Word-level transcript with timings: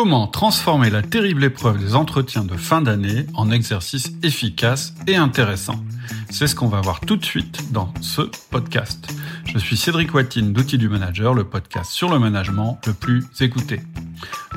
Comment 0.00 0.28
transformer 0.28 0.90
la 0.90 1.02
terrible 1.02 1.42
épreuve 1.42 1.78
des 1.78 1.96
entretiens 1.96 2.44
de 2.44 2.56
fin 2.56 2.80
d'année 2.80 3.26
en 3.34 3.50
exercice 3.50 4.12
efficace 4.22 4.94
et 5.08 5.16
intéressant? 5.16 5.74
C'est 6.30 6.46
ce 6.46 6.54
qu'on 6.54 6.68
va 6.68 6.80
voir 6.80 7.00
tout 7.00 7.16
de 7.16 7.24
suite 7.24 7.72
dans 7.72 7.92
ce 8.00 8.22
podcast. 8.50 9.12
Je 9.44 9.58
suis 9.58 9.76
Cédric 9.76 10.14
Watine 10.14 10.52
d'Outils 10.52 10.78
du 10.78 10.88
Manager, 10.88 11.34
le 11.34 11.42
podcast 11.42 11.90
sur 11.90 12.12
le 12.12 12.20
management 12.20 12.78
le 12.86 12.92
plus 12.92 13.24
écouté. 13.40 13.80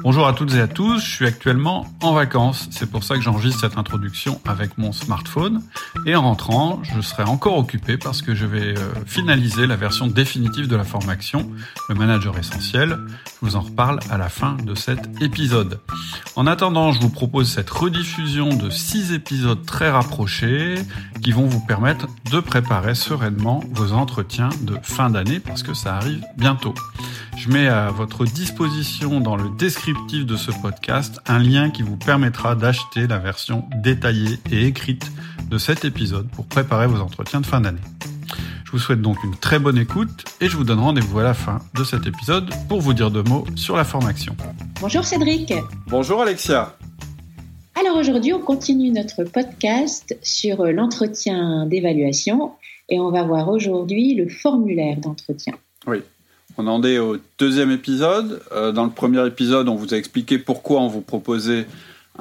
Bonjour 0.04 0.26
à 0.26 0.34
toutes 0.34 0.56
et 0.56 0.60
à 0.60 0.68
tous, 0.68 1.00
je 1.00 1.10
suis 1.10 1.28
actuellement 1.28 1.86
en 2.02 2.14
vacances, 2.14 2.68
c'est 2.72 2.90
pour 2.90 3.04
ça 3.04 3.16
que 3.16 3.22
j'enregistre 3.22 3.60
cette 3.60 3.78
introduction 3.78 4.42
avec 4.48 4.78
mon 4.78 4.92
smartphone. 4.92 5.62
Et 6.06 6.16
en 6.16 6.24
rentrant, 6.24 6.82
je 6.84 7.02
serai 7.02 7.24
encore 7.24 7.58
occupé 7.58 7.98
parce 7.98 8.22
que 8.22 8.34
je 8.34 8.46
vais 8.46 8.78
euh, 8.78 8.94
finaliser 9.06 9.68
la 9.68 9.76
version 9.76 10.08
définitive 10.08 10.68
de 10.68 10.76
la 10.76 10.86
formation, 10.86 11.48
le 11.90 11.96
manager 11.96 12.38
essentiel. 12.38 12.98
Je 13.42 13.48
vous 13.48 13.56
en 13.56 13.62
reparle 13.62 14.00
à 14.10 14.18
la 14.18 14.30
fin 14.30 14.56
de 14.56 14.74
cet 14.74 15.22
épisode. 15.22 15.80
En 16.36 16.48
attendant, 16.48 16.94
je 16.94 17.00
vous 17.00 17.10
propose 17.10 17.52
cette 17.52 17.70
rediffusion 17.70 18.50
de 18.50 18.70
six 18.70 19.14
épisodes 19.14 19.64
très 19.66 19.92
rapprochés 19.92 20.76
qui 21.22 21.32
vont 21.32 21.46
vous 21.46 21.64
permettre 21.66 22.08
de 22.32 22.40
préparer 22.40 22.96
sereinement 22.96 23.62
vos 23.72 23.92
entretiens 23.92 24.50
de 24.62 24.78
fin 24.82 25.10
d'année 25.10 25.40
parce 25.40 25.62
que 25.62 25.74
ça 25.74 25.96
arrive 25.96 26.24
bientôt. 26.38 26.74
Je 27.42 27.50
mets 27.50 27.68
à 27.68 27.90
votre 27.90 28.24
disposition 28.24 29.20
dans 29.20 29.36
le 29.36 29.50
descriptif 29.58 30.28
de 30.28 30.36
ce 30.36 30.52
podcast 30.62 31.20
un 31.26 31.40
lien 31.40 31.72
qui 31.72 31.82
vous 31.82 31.98
permettra 31.98 32.54
d'acheter 32.54 33.08
la 33.08 33.18
version 33.18 33.68
détaillée 33.82 34.38
et 34.52 34.68
écrite 34.68 35.12
de 35.50 35.58
cet 35.58 35.84
épisode 35.84 36.30
pour 36.30 36.46
préparer 36.46 36.86
vos 36.86 37.00
entretiens 37.00 37.42
de 37.42 37.48
fin 37.48 37.60
d'année. 37.60 37.82
Je 38.64 38.70
vous 38.70 38.78
souhaite 38.78 39.02
donc 39.02 39.24
une 39.24 39.36
très 39.36 39.58
bonne 39.58 39.80
écoute 39.80 40.24
et 40.40 40.50
je 40.50 40.56
vous 40.56 40.64
donne 40.64 40.82
rendez-vous 40.82 41.18
à 41.18 41.24
la 41.24 41.34
fin 41.34 41.58
de 41.74 41.84
cet 41.84 42.06
épisode 42.06 42.48
pour 42.70 42.80
vous 42.80 42.94
dire 42.94 43.10
deux 43.10 43.24
mots 43.24 43.46
sur 43.56 43.76
la 43.76 43.86
formation. 43.86 44.38
Bonjour 44.80 45.04
Cédric. 45.04 45.52
Bonjour 45.88 46.22
Alexia. 46.22 46.78
Alors 47.74 47.98
aujourd'hui, 47.98 48.34
on 48.34 48.42
continue 48.42 48.92
notre 48.92 49.24
podcast 49.24 50.16
sur 50.22 50.64
l'entretien 50.66 51.66
d'évaluation 51.66 52.52
et 52.88 53.00
on 53.00 53.10
va 53.10 53.24
voir 53.24 53.50
aujourd'hui 53.50 54.14
le 54.14 54.30
formulaire 54.30 54.98
d'entretien. 54.98 55.56
Oui, 55.88 56.04
on 56.58 56.68
en 56.68 56.84
est 56.84 56.98
au 56.98 57.18
deuxième 57.38 57.72
épisode. 57.72 58.42
Euh, 58.52 58.72
dans 58.72 58.86
le 58.86 58.92
premier 58.92 59.26
épisode, 59.26 59.70
on 59.70 59.76
vous 59.76 59.94
a 59.94 59.98
expliqué 59.98 60.38
pourquoi 60.38 60.82
on 60.82 60.88
vous 60.88 61.02
proposait 61.02 61.66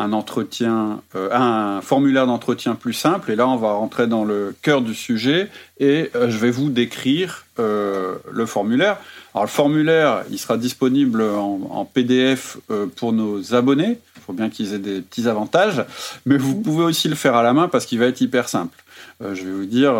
un 0.00 0.12
entretien, 0.12 1.02
euh, 1.14 1.28
un 1.32 1.80
formulaire 1.82 2.26
d'entretien 2.26 2.74
plus 2.74 2.92
simple. 2.92 3.30
Et 3.30 3.36
là, 3.36 3.46
on 3.46 3.56
va 3.56 3.72
rentrer 3.72 4.06
dans 4.06 4.24
le 4.24 4.54
cœur 4.62 4.80
du 4.82 4.94
sujet 4.94 5.48
et 5.78 6.10
euh, 6.14 6.30
je 6.30 6.38
vais 6.38 6.50
vous 6.50 6.70
décrire 6.70 7.46
le 7.58 8.46
formulaire. 8.46 8.96
Alors, 9.34 9.44
le 9.44 9.50
formulaire, 9.50 10.22
il 10.30 10.38
sera 10.38 10.56
disponible 10.56 11.20
en, 11.20 11.84
PDF 11.84 12.56
pour 12.96 13.12
nos 13.12 13.54
abonnés. 13.54 13.98
Il 14.16 14.22
faut 14.22 14.32
bien 14.32 14.48
qu'ils 14.48 14.72
aient 14.72 14.78
des 14.78 15.02
petits 15.02 15.28
avantages, 15.28 15.84
mais 16.24 16.38
vous 16.38 16.58
pouvez 16.58 16.84
aussi 16.84 17.06
le 17.08 17.14
faire 17.14 17.34
à 17.34 17.42
la 17.42 17.52
main 17.52 17.68
parce 17.68 17.84
qu'il 17.84 17.98
va 17.98 18.06
être 18.06 18.22
hyper 18.22 18.48
simple. 18.48 18.82
je 19.20 19.44
vais 19.44 19.52
vous 19.52 19.66
dire 19.66 19.92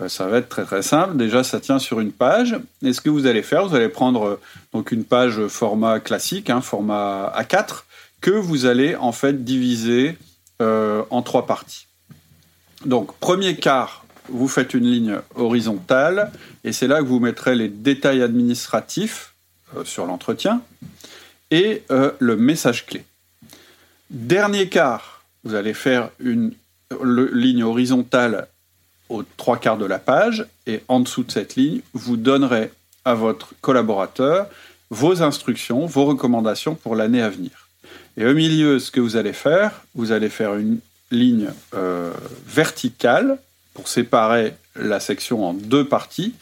euh, 0.00 0.08
ça 0.08 0.26
va 0.26 0.38
être 0.38 0.48
très 0.48 0.64
très 0.64 0.82
simple. 0.82 1.16
Déjà, 1.16 1.44
ça 1.44 1.60
tient 1.60 1.78
sur 1.78 2.00
une 2.00 2.12
page. 2.12 2.56
Et 2.82 2.92
ce 2.92 3.00
que 3.00 3.10
vous 3.10 3.26
allez 3.26 3.42
faire, 3.42 3.66
vous 3.66 3.74
allez 3.74 3.88
prendre 3.88 4.24
euh, 4.24 4.40
donc 4.72 4.92
une 4.92 5.04
page 5.04 5.46
format 5.46 6.00
classique, 6.00 6.50
hein, 6.50 6.60
format 6.60 7.32
A4, 7.38 7.84
que 8.24 8.30
vous 8.30 8.64
allez 8.64 8.96
en 8.96 9.12
fait 9.12 9.44
diviser 9.44 10.16
euh, 10.62 11.02
en 11.10 11.20
trois 11.20 11.44
parties. 11.44 11.88
Donc, 12.86 13.14
premier 13.18 13.54
quart, 13.54 14.06
vous 14.30 14.48
faites 14.48 14.72
une 14.72 14.86
ligne 14.86 15.16
horizontale, 15.34 16.32
et 16.64 16.72
c'est 16.72 16.86
là 16.86 17.00
que 17.00 17.04
vous 17.04 17.20
mettrez 17.20 17.54
les 17.54 17.68
détails 17.68 18.22
administratifs 18.22 19.34
sur 19.84 20.06
l'entretien 20.06 20.62
et 21.50 21.82
le 21.90 22.36
message 22.36 22.86
clé. 22.86 23.04
Dernier 24.08 24.70
quart, 24.70 25.22
vous 25.42 25.54
allez 25.54 25.74
faire 25.74 26.08
une 26.18 26.54
ligne 27.02 27.62
horizontale 27.62 28.48
aux 29.10 29.22
trois 29.36 29.58
quarts 29.58 29.76
de 29.76 29.84
la 29.84 29.98
page, 29.98 30.46
et 30.66 30.80
en 30.88 31.00
dessous 31.00 31.24
de 31.24 31.30
cette 31.30 31.56
ligne, 31.56 31.82
vous 31.92 32.16
donnerez 32.16 32.72
à 33.04 33.12
votre 33.14 33.52
collaborateur 33.60 34.46
vos 34.88 35.20
instructions, 35.22 35.84
vos 35.84 36.06
recommandations 36.06 36.74
pour 36.74 36.96
l'année 36.96 37.20
à 37.20 37.28
venir. 37.28 37.63
Et 38.16 38.26
au 38.26 38.34
milieu, 38.34 38.78
ce 38.78 38.90
que 38.90 39.00
vous 39.00 39.16
allez 39.16 39.32
faire, 39.32 39.82
vous 39.94 40.12
allez 40.12 40.28
faire 40.28 40.54
une 40.54 40.78
ligne 41.10 41.48
euh, 41.74 42.12
verticale 42.46 43.38
pour 43.72 43.88
séparer 43.88 44.54
la 44.76 45.00
section 45.00 45.44
en 45.44 45.54
deux 45.54 45.84
parties. 45.84 46.34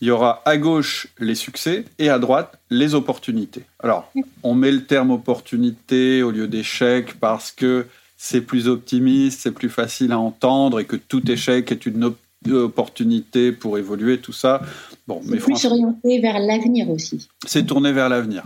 Il 0.00 0.08
y 0.08 0.10
aura 0.10 0.42
à 0.44 0.56
gauche 0.56 1.08
les 1.18 1.34
succès 1.34 1.84
et 1.98 2.08
à 2.08 2.18
droite 2.18 2.58
les 2.70 2.94
opportunités. 2.94 3.62
Alors, 3.78 4.10
on 4.42 4.54
met 4.54 4.72
le 4.72 4.84
terme 4.84 5.10
opportunité 5.10 6.22
au 6.22 6.30
lieu 6.30 6.48
d'échec 6.48 7.18
parce 7.20 7.50
que 7.50 7.86
c'est 8.16 8.40
plus 8.40 8.68
optimiste, 8.68 9.40
c'est 9.42 9.52
plus 9.52 9.70
facile 9.70 10.12
à 10.12 10.18
entendre 10.18 10.80
et 10.80 10.84
que 10.84 10.96
tout 10.96 11.30
échec 11.30 11.70
est 11.70 11.86
une 11.86 12.14
opportunité 12.50 13.52
pour 13.52 13.78
évoluer, 13.78 14.18
tout 14.18 14.32
ça. 14.32 14.60
Bon, 15.06 15.20
mais 15.24 15.38
plus 15.38 15.64
orienté 15.64 16.20
vers 16.20 16.38
l'avenir 16.38 16.90
aussi. 16.90 17.28
C'est 17.46 17.64
tourné 17.64 17.92
vers 17.92 18.08
l'avenir. 18.08 18.44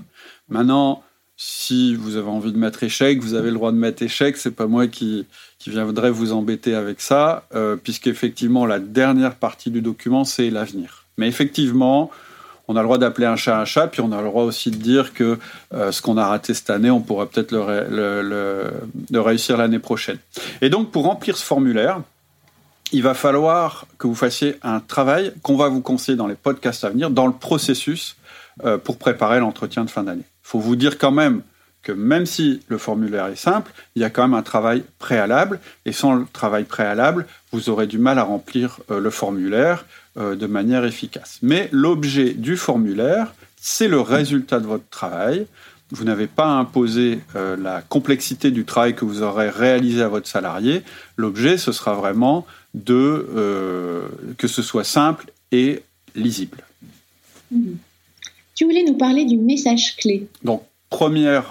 Maintenant, 0.49 1.03
si 1.37 1.95
vous 1.95 2.17
avez 2.17 2.29
envie 2.29 2.53
de 2.53 2.59
mettre 2.59 2.83
échec, 2.83 3.21
vous 3.21 3.35
avez 3.35 3.49
le 3.49 3.55
droit 3.55 3.73
de 3.73 3.77
mettre 3.77 4.03
échec. 4.03 4.37
C'est 4.37 4.53
pas 4.53 4.67
moi 4.67 4.87
qui, 4.87 5.27
qui 5.59 5.71
viendrai 5.71 6.11
vous 6.11 6.33
embêter 6.33 6.75
avec 6.75 7.01
ça, 7.01 7.47
euh, 7.55 7.77
puisqu'effectivement, 7.77 8.67
la 8.67 8.79
dernière 8.79 9.35
partie 9.37 9.71
du 9.71 9.81
document, 9.81 10.25
c'est 10.25 10.51
l'avenir. 10.51 11.05
Mais 11.19 11.29
effectivement, 11.29 12.11
on 12.69 12.77
a 12.77 12.81
le 12.81 12.87
droit 12.87 12.99
d'appeler 12.99 13.27
un 13.27 13.37
chat 13.37 13.59
un 13.59 13.65
chat, 13.65 13.89
puis 13.89 14.01
on 14.01 14.13
a 14.13 14.19
le 14.19 14.29
droit 14.29 14.45
aussi 14.45 14.71
de 14.71 14.77
dire 14.77 15.13
que 15.13 15.39
euh, 15.75 15.93
ce 15.93 16.01
qu'on 16.01 16.17
a 16.17 16.27
raté 16.27 16.55
cette 16.55 16.71
année, 16.71 16.91
on 16.91 17.01
pourra 17.01 17.27
peut-être 17.27 17.53
le, 17.53 19.21
réussir 19.21 19.57
l'année 19.57 19.79
prochaine. 19.79 20.19
Et 20.61 20.71
donc, 20.71 20.91
pour 20.91 21.05
remplir 21.05 21.37
ce 21.37 21.45
formulaire, 21.45 22.01
il 22.93 23.03
va 23.03 23.15
falloir 23.15 23.87
que 23.99 24.07
vous 24.07 24.15
fassiez 24.15 24.57
un 24.63 24.81
travail 24.81 25.33
qu'on 25.43 25.57
va 25.57 25.69
vous 25.69 25.81
conseiller 25.81 26.17
dans 26.17 26.27
les 26.27 26.35
podcasts 26.35 26.85
à 26.85 26.91
venir, 26.91 27.11
dans 27.11 27.27
le 27.27 27.33
processus 27.33 28.17
euh, 28.65 28.79
pour 28.79 28.99
préparer 28.99 29.41
l'entretien 29.41 29.85
de 29.85 29.91
fin 29.91 30.03
d'année. 30.03 30.25
Il 30.27 30.49
faut 30.49 30.61
vous 30.61 30.77
dire 30.77 30.99
quand 30.99 31.13
même 31.13 31.43
que 31.83 31.93
même 31.93 32.27
si 32.27 32.61
le 32.69 32.79
formulaire 32.79 33.27
est 33.27 33.37
simple, 33.37 33.73
il 33.97 34.03
y 34.03 34.05
a 34.05 34.11
quand 34.11 34.23
même 34.23 34.35
un 34.35 34.43
travail 34.43 34.85
préalable, 34.99 35.59
et 35.85 35.93
sans 35.93 36.15
le 36.15 36.27
travail 36.33 36.65
préalable, 36.65 37.27
vous 37.51 37.71
aurez 37.71 37.87
du 37.87 37.99
mal 37.99 38.19
à 38.19 38.23
remplir 38.23 38.81
euh, 38.91 39.01
le 39.01 39.11
formulaire. 39.11 39.85
Euh, 40.19 40.37
de 40.37 40.47
manière 40.47 40.85
efficace. 40.85 41.39
Mais 41.41 41.71
l'objet 41.73 42.35
du 42.35 42.59
formulaire, 42.59 43.33
c'est 43.57 43.89
le 43.89 43.99
résultat 43.99 44.61
de 44.61 44.67
votre 44.67 44.87
travail. 44.91 45.47
Vous 45.91 46.05
n'avez 46.05 46.27
pas 46.27 46.49
imposé 46.49 47.21
euh, 47.35 47.57
la 47.57 47.81
complexité 47.81 48.51
du 48.51 48.67
travail 48.67 48.95
que 48.95 49.07
vous 49.07 49.23
aurez 49.23 49.49
réalisé 49.49 50.03
à 50.03 50.09
votre 50.09 50.29
salarié. 50.29 50.83
L'objet, 51.17 51.57
ce 51.57 51.73
sera 51.73 51.95
vraiment 51.95 52.47
de 52.75 54.05
que 54.37 54.49
ce 54.49 54.61
soit 54.61 54.85
simple 54.85 55.33
et 55.51 55.83
lisible. 56.15 56.59
Mhm. 57.51 57.79
Tu 58.63 58.67
voulais 58.69 58.85
nous 58.85 58.97
parler 58.97 59.25
du 59.25 59.39
message 59.39 59.97
clé. 59.97 60.29
Donc, 60.45 60.63
première 60.89 61.47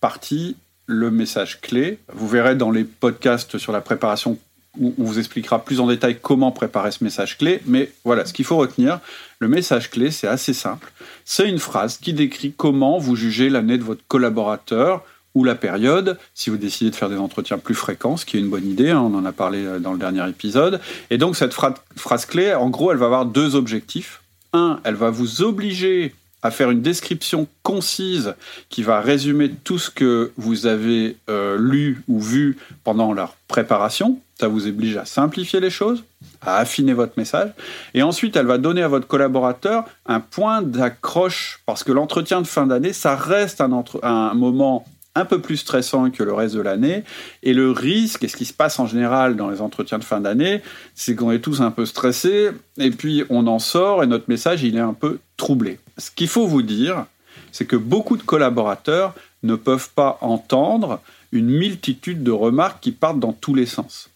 partie, 0.00 0.56
le 0.86 1.10
message 1.10 1.60
clé. 1.60 1.98
Vous 2.10 2.26
verrez 2.26 2.56
dans 2.56 2.70
les 2.70 2.84
podcasts 2.84 3.58
sur 3.58 3.72
la 3.72 3.82
préparation 3.82 4.38
où 4.80 4.94
on 4.98 5.04
vous 5.04 5.18
expliquera 5.18 5.62
plus 5.62 5.80
en 5.80 5.86
détail 5.86 6.16
comment 6.18 6.52
préparer 6.52 6.92
ce 6.92 7.04
message 7.04 7.36
clé. 7.36 7.60
Mais 7.66 7.92
voilà, 8.04 8.24
ce 8.24 8.32
qu'il 8.32 8.46
faut 8.46 8.56
retenir, 8.56 9.00
le 9.38 9.48
message 9.48 9.90
clé, 9.90 10.10
c'est 10.10 10.28
assez 10.28 10.54
simple. 10.54 10.90
C'est 11.26 11.46
une 11.46 11.58
phrase 11.58 11.98
qui 11.98 12.14
décrit 12.14 12.54
comment 12.56 12.96
vous 12.96 13.16
jugez 13.16 13.50
l'année 13.50 13.76
de 13.76 13.84
votre 13.84 14.06
collaborateur 14.08 15.04
ou 15.34 15.44
la 15.44 15.56
période, 15.56 16.18
si 16.32 16.48
vous 16.48 16.56
décidez 16.56 16.88
de 16.88 16.96
faire 16.96 17.10
des 17.10 17.18
entretiens 17.18 17.58
plus 17.58 17.74
fréquents, 17.74 18.16
ce 18.16 18.24
qui 18.24 18.38
est 18.38 18.40
une 18.40 18.48
bonne 18.48 18.66
idée, 18.66 18.88
hein, 18.88 19.02
on 19.02 19.14
en 19.14 19.26
a 19.26 19.32
parlé 19.32 19.62
euh, 19.62 19.78
dans 19.78 19.92
le 19.92 19.98
dernier 19.98 20.26
épisode. 20.26 20.80
Et 21.10 21.18
donc 21.18 21.36
cette 21.36 21.52
phrase 21.52 22.24
clé, 22.24 22.54
en 22.54 22.70
gros, 22.70 22.92
elle 22.92 22.96
va 22.96 23.04
avoir 23.04 23.26
deux 23.26 23.56
objectifs. 23.56 24.22
Un, 24.54 24.80
elle 24.84 24.94
va 24.94 25.10
vous 25.10 25.42
obliger 25.42 26.14
à 26.46 26.50
faire 26.50 26.70
une 26.70 26.82
description 26.82 27.46
concise 27.62 28.34
qui 28.68 28.82
va 28.82 29.00
résumer 29.00 29.50
tout 29.64 29.78
ce 29.78 29.90
que 29.90 30.32
vous 30.36 30.66
avez 30.66 31.16
euh, 31.28 31.58
lu 31.58 32.02
ou 32.08 32.20
vu 32.20 32.56
pendant 32.84 33.12
leur 33.12 33.36
préparation. 33.48 34.20
Ça 34.38 34.48
vous 34.48 34.66
oblige 34.66 34.96
à 34.96 35.04
simplifier 35.04 35.60
les 35.60 35.70
choses, 35.70 36.04
à 36.42 36.58
affiner 36.58 36.92
votre 36.92 37.14
message. 37.16 37.50
Et 37.94 38.02
ensuite, 38.02 38.36
elle 38.36 38.46
va 38.46 38.58
donner 38.58 38.82
à 38.82 38.88
votre 38.88 39.06
collaborateur 39.06 39.84
un 40.04 40.20
point 40.20 40.62
d'accroche, 40.62 41.60
parce 41.66 41.82
que 41.82 41.92
l'entretien 41.92 42.42
de 42.42 42.46
fin 42.46 42.66
d'année, 42.66 42.92
ça 42.92 43.16
reste 43.16 43.60
un, 43.60 43.84
un 44.02 44.34
moment 44.34 44.84
un 45.16 45.24
peu 45.24 45.40
plus 45.40 45.56
stressant 45.56 46.10
que 46.10 46.22
le 46.22 46.32
reste 46.32 46.54
de 46.54 46.60
l'année. 46.60 47.02
Et 47.42 47.54
le 47.54 47.72
risque, 47.72 48.22
et 48.22 48.28
ce 48.28 48.36
qui 48.36 48.44
se 48.44 48.52
passe 48.52 48.78
en 48.78 48.86
général 48.86 49.34
dans 49.34 49.50
les 49.50 49.60
entretiens 49.60 49.98
de 49.98 50.04
fin 50.04 50.20
d'année, 50.20 50.62
c'est 50.94 51.16
qu'on 51.16 51.32
est 51.32 51.40
tous 51.40 51.60
un 51.60 51.70
peu 51.72 51.86
stressés, 51.86 52.50
et 52.78 52.90
puis 52.90 53.24
on 53.30 53.46
en 53.48 53.58
sort, 53.58 54.04
et 54.04 54.06
notre 54.06 54.28
message, 54.28 54.62
il 54.62 54.76
est 54.76 54.80
un 54.80 54.92
peu 54.92 55.18
troublé. 55.36 55.80
Ce 55.98 56.10
qu'il 56.10 56.28
faut 56.28 56.46
vous 56.46 56.62
dire, 56.62 57.06
c'est 57.50 57.66
que 57.66 57.76
beaucoup 57.76 58.16
de 58.16 58.22
collaborateurs 58.22 59.14
ne 59.42 59.56
peuvent 59.56 59.90
pas 59.94 60.18
entendre 60.20 61.00
une 61.32 61.48
multitude 61.48 62.22
de 62.22 62.30
remarques 62.30 62.80
qui 62.80 62.92
partent 62.92 63.20
dans 63.20 63.32
tous 63.32 63.54
les 63.54 63.66
sens. 63.66 64.10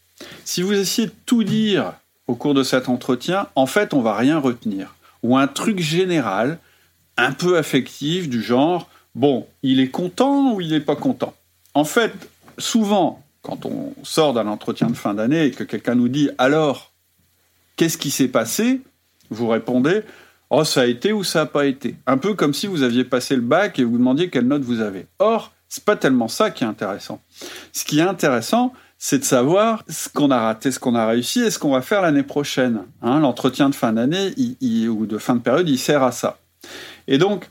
Si 0.44 0.62
vous 0.62 0.74
essayez 0.74 1.08
de 1.08 1.14
tout 1.26 1.44
dire 1.44 1.94
au 2.26 2.34
cours 2.34 2.54
de 2.54 2.62
cet 2.62 2.88
entretien, 2.88 3.48
en 3.54 3.66
fait, 3.66 3.94
on 3.94 4.02
va 4.02 4.14
rien 4.14 4.38
retenir. 4.38 4.94
Ou 5.22 5.36
un 5.36 5.46
truc 5.46 5.80
général, 5.80 6.58
un 7.16 7.32
peu 7.32 7.58
affectif, 7.58 8.28
du 8.28 8.42
genre 8.42 8.88
bon, 9.14 9.46
il 9.62 9.80
est 9.80 9.90
content 9.90 10.54
ou 10.54 10.60
il 10.60 10.70
n'est 10.70 10.80
pas 10.80 10.96
content? 10.96 11.34
En 11.74 11.84
fait, 11.84 12.12
souvent, 12.58 13.22
quand 13.42 13.64
on 13.66 13.94
sort 14.02 14.34
d'un 14.34 14.46
entretien 14.46 14.88
de 14.88 14.96
fin 14.96 15.14
d'année 15.14 15.46
et 15.46 15.50
que 15.50 15.64
quelqu'un 15.64 15.94
nous 15.94 16.08
dit 16.08 16.30
alors, 16.38 16.92
qu'est-ce 17.76 17.98
qui 17.98 18.10
s'est 18.10 18.28
passé? 18.28 18.80
Vous 19.30 19.48
répondez 19.48 20.02
oh, 20.50 20.64
ça 20.64 20.82
a 20.82 20.86
été 20.86 21.12
ou 21.12 21.24
ça 21.24 21.40
n'a 21.40 21.46
pas 21.46 21.66
été? 21.66 21.96
Un 22.06 22.18
peu 22.18 22.34
comme 22.34 22.52
si 22.52 22.66
vous 22.66 22.82
aviez 22.82 23.04
passé 23.04 23.36
le 23.36 23.42
bac 23.42 23.78
et 23.78 23.84
vous 23.84 23.96
demandiez 23.96 24.28
quelle 24.28 24.46
note 24.46 24.62
vous 24.62 24.80
avez. 24.80 25.06
Or, 25.18 25.52
c'est 25.68 25.84
pas 25.84 25.96
tellement 25.96 26.28
ça 26.28 26.50
qui 26.50 26.64
est 26.64 26.66
intéressant. 26.66 27.22
Ce 27.72 27.84
qui 27.84 28.00
est 28.00 28.02
intéressant, 28.02 28.72
c'est 28.98 29.20
de 29.20 29.24
savoir 29.24 29.84
ce 29.88 30.08
qu'on 30.08 30.30
a 30.30 30.40
raté, 30.40 30.72
ce 30.72 30.78
qu'on 30.78 30.94
a 30.94 31.06
réussi 31.06 31.40
et 31.40 31.50
ce 31.50 31.58
qu'on 31.58 31.70
va 31.70 31.80
faire 31.80 32.02
l'année 32.02 32.24
prochaine. 32.24 32.82
Hein, 33.00 33.20
l'entretien 33.20 33.70
de 33.70 33.74
fin 33.74 33.92
d'année 33.92 34.34
ou 34.88 35.06
de 35.06 35.18
fin 35.18 35.36
de 35.36 35.40
période, 35.40 35.68
il 35.68 35.78
sert 35.78 36.02
à 36.02 36.12
ça. 36.12 36.38
Et 37.06 37.16
donc, 37.16 37.48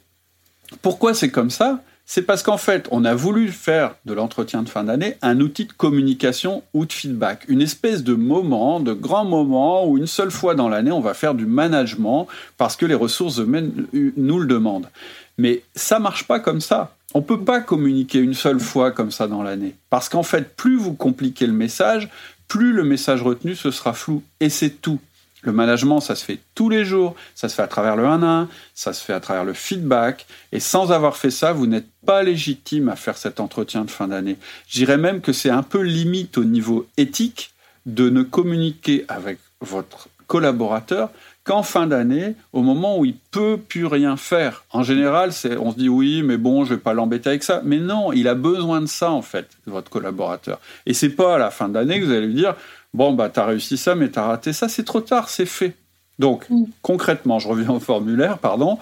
pourquoi 0.81 1.13
c'est 1.13 1.29
comme 1.29 1.49
ça? 1.49 1.81
C'est 2.11 2.23
parce 2.23 2.41
qu'en 2.41 2.57
fait, 2.57 2.87
on 2.89 3.05
a 3.05 3.13
voulu 3.13 3.49
faire 3.49 3.93
de 4.05 4.13
l'entretien 4.13 4.63
de 4.63 4.69
fin 4.69 4.83
d'année 4.83 5.15
un 5.21 5.39
outil 5.41 5.65
de 5.65 5.73
communication 5.73 6.63
ou 6.73 6.87
de 6.87 6.91
feedback, 6.91 7.45
une 7.47 7.61
espèce 7.61 8.03
de 8.03 8.15
moment, 8.15 8.79
de 8.79 8.93
grand 8.93 9.25
moment 9.25 9.85
où 9.87 9.95
une 9.95 10.07
seule 10.07 10.31
fois 10.31 10.55
dans 10.55 10.69
l'année, 10.69 10.91
on 10.91 11.01
va 11.01 11.13
faire 11.13 11.35
du 11.35 11.45
management 11.45 12.27
parce 12.57 12.75
que 12.75 12.87
les 12.87 12.95
ressources 12.95 13.39
nous 13.39 14.39
le 14.39 14.47
demandent. 14.47 14.89
Mais 15.37 15.61
ça 15.75 15.99
marche 15.99 16.23
pas 16.25 16.39
comme 16.39 16.61
ça. 16.61 16.95
On 17.13 17.21
peut 17.21 17.41
pas 17.41 17.61
communiquer 17.61 18.17
une 18.17 18.33
seule 18.33 18.59
fois 18.59 18.91
comme 18.91 19.11
ça 19.11 19.27
dans 19.27 19.43
l'année. 19.43 19.75
Parce 19.91 20.09
qu'en 20.09 20.23
fait, 20.23 20.55
plus 20.55 20.77
vous 20.77 20.93
compliquez 20.93 21.45
le 21.45 21.53
message, 21.53 22.09
plus 22.47 22.73
le 22.73 22.83
message 22.83 23.21
retenu 23.21 23.55
ce 23.55 23.69
sera 23.69 23.93
flou. 23.93 24.23
Et 24.39 24.49
c'est 24.49 24.81
tout. 24.81 24.99
Le 25.41 25.53
management, 25.53 26.01
ça 26.01 26.15
se 26.15 26.25
fait 26.25 26.39
tous 26.53 26.67
les 26.69 26.83
jours, 26.83 27.15
ça 27.33 27.47
se 27.47 27.55
fait 27.55 27.61
à 27.61 27.67
travers 27.67 27.95
le 27.95 28.05
1 28.05 28.23
1, 28.23 28.49
ça 28.73 28.91
se 28.91 29.03
fait 29.03 29.13
à 29.13 29.19
travers 29.21 29.45
le 29.45 29.53
feedback, 29.53 30.25
et 30.51 30.59
sans 30.59 30.91
avoir 30.91 31.15
fait 31.15 31.31
ça, 31.31 31.53
vous 31.53 31.65
n'êtes 31.65 31.87
pas 32.05 32.23
légitime 32.23 32.89
à 32.89 32.95
faire 32.95 33.17
cet 33.17 33.39
entretien 33.39 33.85
de 33.85 33.91
fin 33.91 34.09
d'année. 34.09 34.37
J'irais 34.67 34.97
même 34.97 35.21
que 35.21 35.31
c'est 35.31 35.49
un 35.49 35.63
peu 35.63 35.81
limite 35.81 36.37
au 36.37 36.43
niveau 36.43 36.87
éthique 36.97 37.51
de 37.85 38.09
ne 38.09 38.21
communiquer 38.21 39.05
avec 39.07 39.39
votre 39.61 40.09
collaborateur 40.27 41.09
qu'en 41.43 41.63
fin 41.63 41.87
d'année, 41.87 42.35
au 42.53 42.61
moment 42.61 42.99
où 42.99 43.05
il 43.05 43.15
peut 43.15 43.57
plus 43.57 43.87
rien 43.87 44.17
faire. 44.17 44.65
En 44.71 44.83
général, 44.83 45.31
on 45.59 45.71
se 45.71 45.77
dit 45.77 45.89
oui, 45.89 46.21
mais 46.21 46.37
bon, 46.37 46.63
je 46.63 46.75
vais 46.75 46.79
pas 46.79 46.93
l'embêter 46.93 47.29
avec 47.29 47.43
ça. 47.43 47.61
Mais 47.65 47.79
non, 47.79 48.13
il 48.13 48.27
a 48.27 48.35
besoin 48.35 48.81
de 48.81 48.85
ça 48.85 49.09
en 49.09 49.23
fait, 49.23 49.47
votre 49.65 49.89
collaborateur. 49.89 50.59
Et 50.85 50.93
c'est 50.93 51.09
pas 51.09 51.35
à 51.35 51.37
la 51.39 51.49
fin 51.49 51.67
d'année 51.67 51.99
que 51.99 52.05
vous 52.05 52.11
allez 52.11 52.27
lui 52.27 52.35
dire 52.35 52.55
Bon, 52.93 53.13
bah, 53.13 53.29
tu 53.29 53.39
as 53.39 53.45
réussi 53.45 53.77
ça, 53.77 53.95
mais 53.95 54.09
tu 54.09 54.19
as 54.19 54.23
raté 54.23 54.53
ça, 54.53 54.67
c'est 54.67 54.83
trop 54.83 55.01
tard, 55.01 55.29
c'est 55.29 55.45
fait. 55.45 55.75
Donc, 56.17 56.49
mm. 56.49 56.65
concrètement, 56.81 57.39
je 57.39 57.47
reviens 57.47 57.71
au 57.71 57.79
formulaire, 57.79 58.37
pardon. 58.37 58.77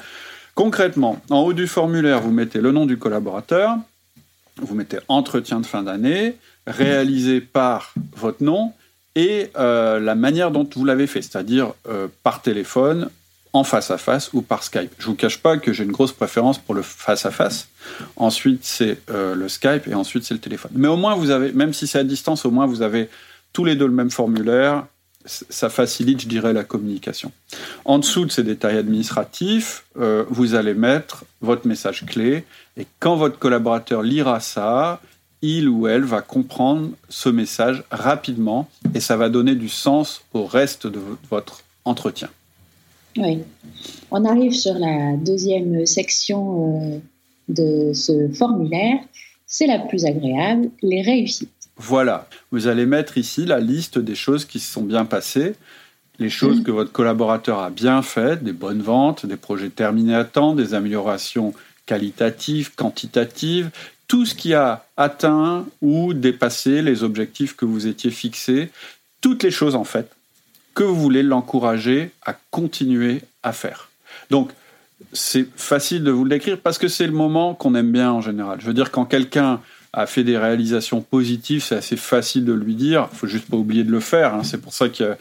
Concrètement, 0.56 1.22
en 1.30 1.42
haut 1.42 1.54
du 1.54 1.68
formulaire, 1.68 2.22
vous 2.22 2.32
mettez 2.32 2.62
le 2.62 2.72
nom 2.72 2.86
du 2.86 2.98
collaborateur, 2.98 3.78
vous 4.58 4.74
mettez 4.74 4.98
entretien 5.08 5.60
de 5.60 5.66
fin 5.66 5.84
d'année, 5.84 6.36
réalisé 6.66 7.42
par 7.42 7.94
votre 8.16 8.44
nom 8.44 8.74
et 9.16 9.52
euh, 9.58 10.00
la 10.00 10.16
manière 10.16 10.52
dont 10.52 10.68
vous 10.76 10.86
l'avez 10.86 11.08
fait, 11.08 11.22
c'est-à-dire 11.22 11.74
euh, 11.88 12.08
par 12.24 12.42
téléphone, 12.42 13.10
en 13.54 13.64
face 13.64 13.92
à 13.92 13.98
face 13.98 14.32
ou 14.34 14.42
par 14.42 14.64
Skype. 14.64 14.92
Je 15.00 15.08
vous 15.08 15.16
cache 15.16 15.40
pas 15.40 15.58
que 15.58 15.74
j'ai 15.74 15.84
une 15.84 15.92
grosse 15.92 16.12
préférence 16.12 16.58
pour 16.58 16.76
le 16.76 16.82
face 16.82 17.26
à 17.26 17.32
face. 17.32 17.70
Ensuite, 18.16 18.60
c'est 18.64 19.00
euh, 19.10 19.36
le 19.36 19.50
Skype 19.50 19.88
et 19.88 19.94
ensuite 19.94 20.24
c'est 20.24 20.34
le 20.34 20.40
téléphone. 20.40 20.72
Mais 20.76 20.88
au 20.88 20.98
moins 20.98 21.16
vous 21.16 21.32
avez, 21.32 21.52
même 21.52 21.74
si 21.74 21.88
c'est 21.88 22.00
à 22.00 22.04
distance, 22.04 22.46
au 22.46 22.52
moins 22.52 22.66
vous 22.66 22.82
avez 22.82 23.10
tous 23.58 23.66
les 23.66 23.76
deux 23.76 23.88
le 23.88 23.92
même 23.92 24.12
formulaire, 24.12 24.86
ça 25.26 25.70
facilite, 25.72 26.22
je 26.22 26.28
dirais, 26.28 26.54
la 26.54 26.64
communication. 26.64 27.32
En 27.86 27.98
dessous 27.98 28.24
de 28.24 28.32
ces 28.32 28.44
détails 28.44 28.78
administratifs, 28.78 29.84
euh, 30.00 30.26
vous 30.30 30.54
allez 30.54 30.76
mettre 30.76 31.26
votre 31.42 31.66
message 31.66 32.06
clé 32.06 32.44
et 32.78 32.86
quand 33.00 33.16
votre 33.16 33.40
collaborateur 33.40 34.04
lira 34.04 34.40
ça, 34.42 35.02
il 35.42 35.70
ou 35.70 35.88
elle 35.88 36.04
va 36.04 36.22
comprendre 36.22 36.92
ce 37.10 37.30
message 37.30 37.84
rapidement 37.90 38.70
et 38.94 39.00
ça 39.00 39.18
va 39.18 39.30
donner 39.30 39.56
du 39.56 39.70
sens 39.70 40.22
au 40.36 40.46
reste 40.46 40.86
de 40.86 41.00
votre 41.32 41.64
entretien. 41.84 42.30
Oui. 43.18 43.40
On 44.12 44.24
arrive 44.24 44.54
sur 44.54 44.76
la 44.76 45.18
deuxième 45.18 45.88
section 45.88 46.94
euh, 46.94 47.00
de 47.50 47.92
ce 47.94 48.30
formulaire. 48.34 49.00
C'est 49.48 49.66
la 49.66 49.80
plus 49.80 50.06
agréable, 50.06 50.70
les 50.84 51.02
réussites. 51.02 51.57
Voilà, 51.78 52.28
vous 52.52 52.68
allez 52.68 52.86
mettre 52.86 53.18
ici 53.18 53.46
la 53.46 53.60
liste 53.60 54.00
des 54.00 54.16
choses 54.16 54.46
qui 54.46 54.60
se 54.60 54.72
sont 54.72 54.84
bien 54.84 55.06
passées, 55.06 55.56
les 56.20 56.30
choses 56.30 56.64
que 56.64 56.72
votre 56.72 56.92
collaborateur 56.92 57.60
a 57.60 57.70
bien 57.70 58.02
faites, 58.02 58.44
des 58.44 58.54
bonnes 58.54 58.82
ventes, 58.82 59.28
des 59.28 59.38
projets 59.38 59.70
terminés 59.70 60.16
à 60.16 60.24
temps, 60.24 60.56
des 60.56 60.74
améliorations 60.74 61.54
qualitatives, 61.86 62.74
quantitatives, 62.74 63.70
tout 64.08 64.26
ce 64.26 64.34
qui 64.34 64.54
a 64.56 64.86
atteint 64.98 65.66
ou 65.82 66.14
dépassé 66.14 66.82
les 66.82 67.04
objectifs 67.04 67.56
que 67.56 67.66
vous 67.66 67.86
étiez 67.86 68.10
fixés, 68.10 68.72
toutes 69.22 69.44
les 69.44 69.52
choses 69.52 69.76
en 69.76 69.84
fait 69.84 70.12
que 70.74 70.84
vous 70.84 70.96
voulez 70.96 71.24
l'encourager 71.24 72.12
à 72.24 72.34
continuer 72.52 73.22
à 73.42 73.52
faire. 73.52 73.90
Donc, 74.30 74.52
c'est 75.12 75.48
facile 75.56 76.04
de 76.04 76.12
vous 76.12 76.24
le 76.24 76.30
décrire 76.30 76.60
parce 76.60 76.78
que 76.78 76.88
c'est 76.88 77.08
le 77.08 77.14
moment 77.14 77.56
qu'on 77.56 77.74
aime 77.74 77.92
bien 77.92 78.12
en 78.12 78.22
général. 78.22 78.62
Je 78.62 78.68
veux 78.68 78.76
dire, 78.76 78.92
quand 78.92 79.06
quelqu'un 79.06 79.60
a 79.94 80.06
fait 80.06 80.24
des 80.24 80.38
réalisations 80.38 81.02
positives, 81.02 81.64
c'est 81.64 81.76
assez 81.76 81.98
facile 81.98 82.46
de 82.46 82.54
lui 82.54 82.76
dire. 82.76 83.08
Il 83.14 83.18
faut 83.18 83.28
juste 83.28 83.50
pas 83.50 83.58
oublier 83.58 83.84
de 83.84 83.92
le 83.92 84.00
faire. 84.00 84.34
Hein. 84.34 84.44
C'est 84.44 84.62
pour 84.62 84.74
ça 84.74 84.90
qu'il 84.90 85.18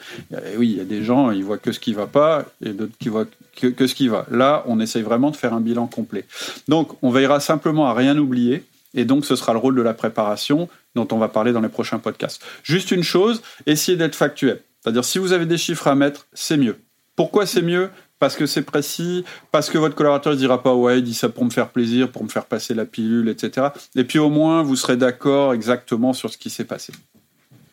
oui, 0.57 0.71
il 0.71 0.77
y 0.77 0.81
a 0.81 0.85
des 0.85 1.05
gens, 1.05 1.31
ils 1.31 1.45
voient 1.45 1.59
que 1.59 1.73
ce 1.73 1.81
qui 1.81 1.93
va 1.93 2.07
pas 2.07 2.45
et 2.65 2.71
d'autres 2.71 2.97
qui 2.99 3.09
voient 3.09 3.27
que, 3.57 3.87
ce 3.87 3.95
qui 3.95 4.09
va. 4.09 4.27
Là, 4.31 4.65
on 4.67 4.81
essaye 4.81 5.03
vraiment 5.03 5.31
de 5.31 5.37
faire 5.37 5.55
un 5.55 5.61
bilan 5.61 5.87
complet. 5.87 6.25
Donc, 6.69 6.93
on 7.03 7.11
veillera 7.11 7.41
simplement 7.41 7.87
à 7.87 7.95
rien 7.95 8.19
oublier. 8.19 8.65
Et 8.95 9.05
donc, 9.05 9.25
ce 9.25 9.37
sera 9.37 9.53
le 9.53 9.59
rôle 9.59 9.75
de 9.75 9.83
la 9.83 9.95
préparation 9.95 10.69
dont 10.95 11.09
on 11.13 11.19
va 11.19 11.29
parler 11.29 11.53
dans 11.53 11.61
les 11.61 11.69
prochains 11.69 11.99
podcasts. 11.99 12.43
Juste 12.63 12.91
une 12.91 13.03
chose, 13.03 13.43
essayez 13.67 13.97
d'être 13.97 14.15
factuel. 14.15 14.61
C'est-à-dire, 14.83 15.05
si 15.05 15.19
vous 15.19 15.33
avez 15.33 15.47
des 15.47 15.59
chiffres 15.59 15.89
à 15.89 15.95
mettre, 15.95 16.27
c'est 16.33 16.57
mieux. 16.57 16.77
Pourquoi 17.15 17.47
c'est 17.47 17.63
mieux? 17.63 17.91
Parce 18.19 18.37
que 18.37 18.47
c'est 18.47 18.63
précis, 18.63 19.25
parce 19.51 19.71
que 19.71 19.79
votre 19.79 19.95
collaborateur 19.95 20.33
ne 20.33 20.39
dira 20.39 20.63
pas 20.63 20.75
ouais, 20.75 20.99
il 20.99 21.05
dit 21.05 21.15
ça 21.15 21.29
pour 21.29 21.45
me 21.45 21.51
faire 21.51 21.69
plaisir, 21.69 22.11
pour 22.11 22.25
me 22.25 22.29
faire 22.29 22.47
passer 22.47 22.75
la 22.75 22.85
pilule, 22.85 23.29
etc. 23.29 23.69
Et 23.95 24.05
puis 24.05 24.19
au 24.19 24.31
moins, 24.31 24.63
vous 24.63 24.77
serez 24.77 24.97
d'accord 24.97 25.55
exactement 25.55 26.13
sur 26.13 26.31
ce 26.31 26.39
qui 26.39 26.51
s'est 26.51 26.65
passé. 26.65 26.93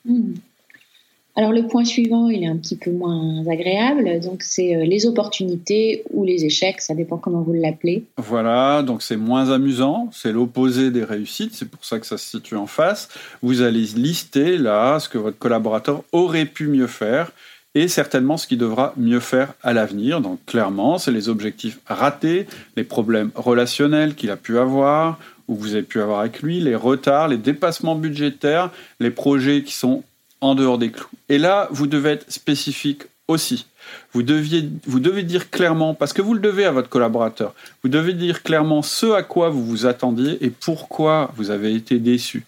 Hmm. 0.06 0.34
Alors 1.36 1.52
le 1.52 1.66
point 1.66 1.84
suivant, 1.84 2.30
il 2.30 2.44
est 2.44 2.48
un 2.48 2.58
petit 2.58 2.76
peu 2.76 2.92
moins 2.92 3.48
agréable, 3.48 4.20
donc 4.20 4.44
c'est 4.44 4.76
euh, 4.76 4.86
les 4.86 5.08
opportunités 5.08 6.04
ou 6.12 6.24
les 6.26 6.46
échecs, 6.46 6.80
ça 6.80 6.94
dépend 6.94 7.18
comment 7.18 7.42
vous 7.42 7.54
l'appelez. 7.54 8.04
Voilà, 8.18 8.84
donc 8.84 9.02
c'est 9.02 9.18
moins 9.18 9.50
amusant, 9.50 10.10
c'est 10.12 10.32
l'opposé 10.32 10.92
des 10.92 11.04
réussites, 11.04 11.56
c'est 11.56 11.68
pour 11.68 11.86
ça 11.86 12.00
que 12.00 12.06
ça 12.06 12.20
se 12.20 12.30
situe 12.30 12.56
en 12.56 12.68
face. 12.68 13.10
Vous 13.42 13.64
allez 13.64 13.82
lister 13.96 14.60
là 14.60 15.00
ce 15.00 15.10
que 15.10 15.18
votre 15.18 15.40
collaborateur 15.40 16.04
aurait 16.12 16.46
pu 16.46 16.68
mieux 16.68 16.86
faire 16.86 17.32
et 17.76 17.88
certainement 17.88 18.38
ce 18.38 18.48
qu'il 18.48 18.58
devra 18.58 18.94
mieux 18.98 19.20
faire 19.20 19.54
à 19.64 19.74
l'avenir. 19.74 20.22
Donc 20.22 20.40
clairement, 20.46 20.98
c'est 20.98 21.12
les 21.12 21.30
objectifs 21.30 21.80
ratés, 21.88 22.48
les 22.76 22.84
problèmes 22.84 23.32
relationnels 23.36 24.16
qu'il 24.16 24.30
a 24.30 24.38
pu 24.38 24.58
avoir, 24.58 25.20
ou 25.48 25.56
vous 25.56 25.74
avez 25.74 25.84
pu 25.84 26.02
avoir 26.02 26.20
avec 26.20 26.42
lui, 26.42 26.60
les 26.60 26.76
retards, 26.76 27.28
les 27.28 27.38
dépassements 27.38 27.96
budgétaires, 27.96 28.70
les 29.00 29.12
projets 29.12 29.64
qui 29.64 29.74
sont 29.74 30.04
en 30.42 30.56
dehors 30.56 30.78
des 30.78 30.92
clous. 30.92 31.08
Et 31.30 31.38
là, 31.38 31.68
vous 31.72 31.88
devez 31.88 32.12
être 32.12 32.32
spécifique 32.32 33.04
aussi. 33.28 33.66
Vous, 34.14 34.22
vous 34.86 35.00
devez 35.00 35.24
dire 35.24 35.50
clairement, 35.50 35.94
parce 35.94 36.14
que 36.14 36.22
vous 36.22 36.34
le 36.34 36.40
devez 36.40 36.66
à 36.66 36.72
votre 36.72 36.90
collaborateur, 36.90 37.54
vous 37.82 37.90
devez 37.90 38.14
dire 38.14 38.44
clairement 38.44 38.82
ce 38.82 39.12
à 39.12 39.24
quoi 39.24 39.50
vous 39.50 39.66
vous 39.66 39.86
attendiez 39.86 40.44
et 40.44 40.50
pourquoi 40.50 41.32
vous 41.36 41.50
avez 41.50 41.74
été 41.74 42.00
déçu. 42.00 42.46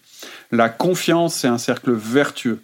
La 0.52 0.68
confiance, 0.68 1.34
c'est 1.34 1.48
un 1.48 1.58
cercle 1.58 1.92
vertueux. 1.92 2.60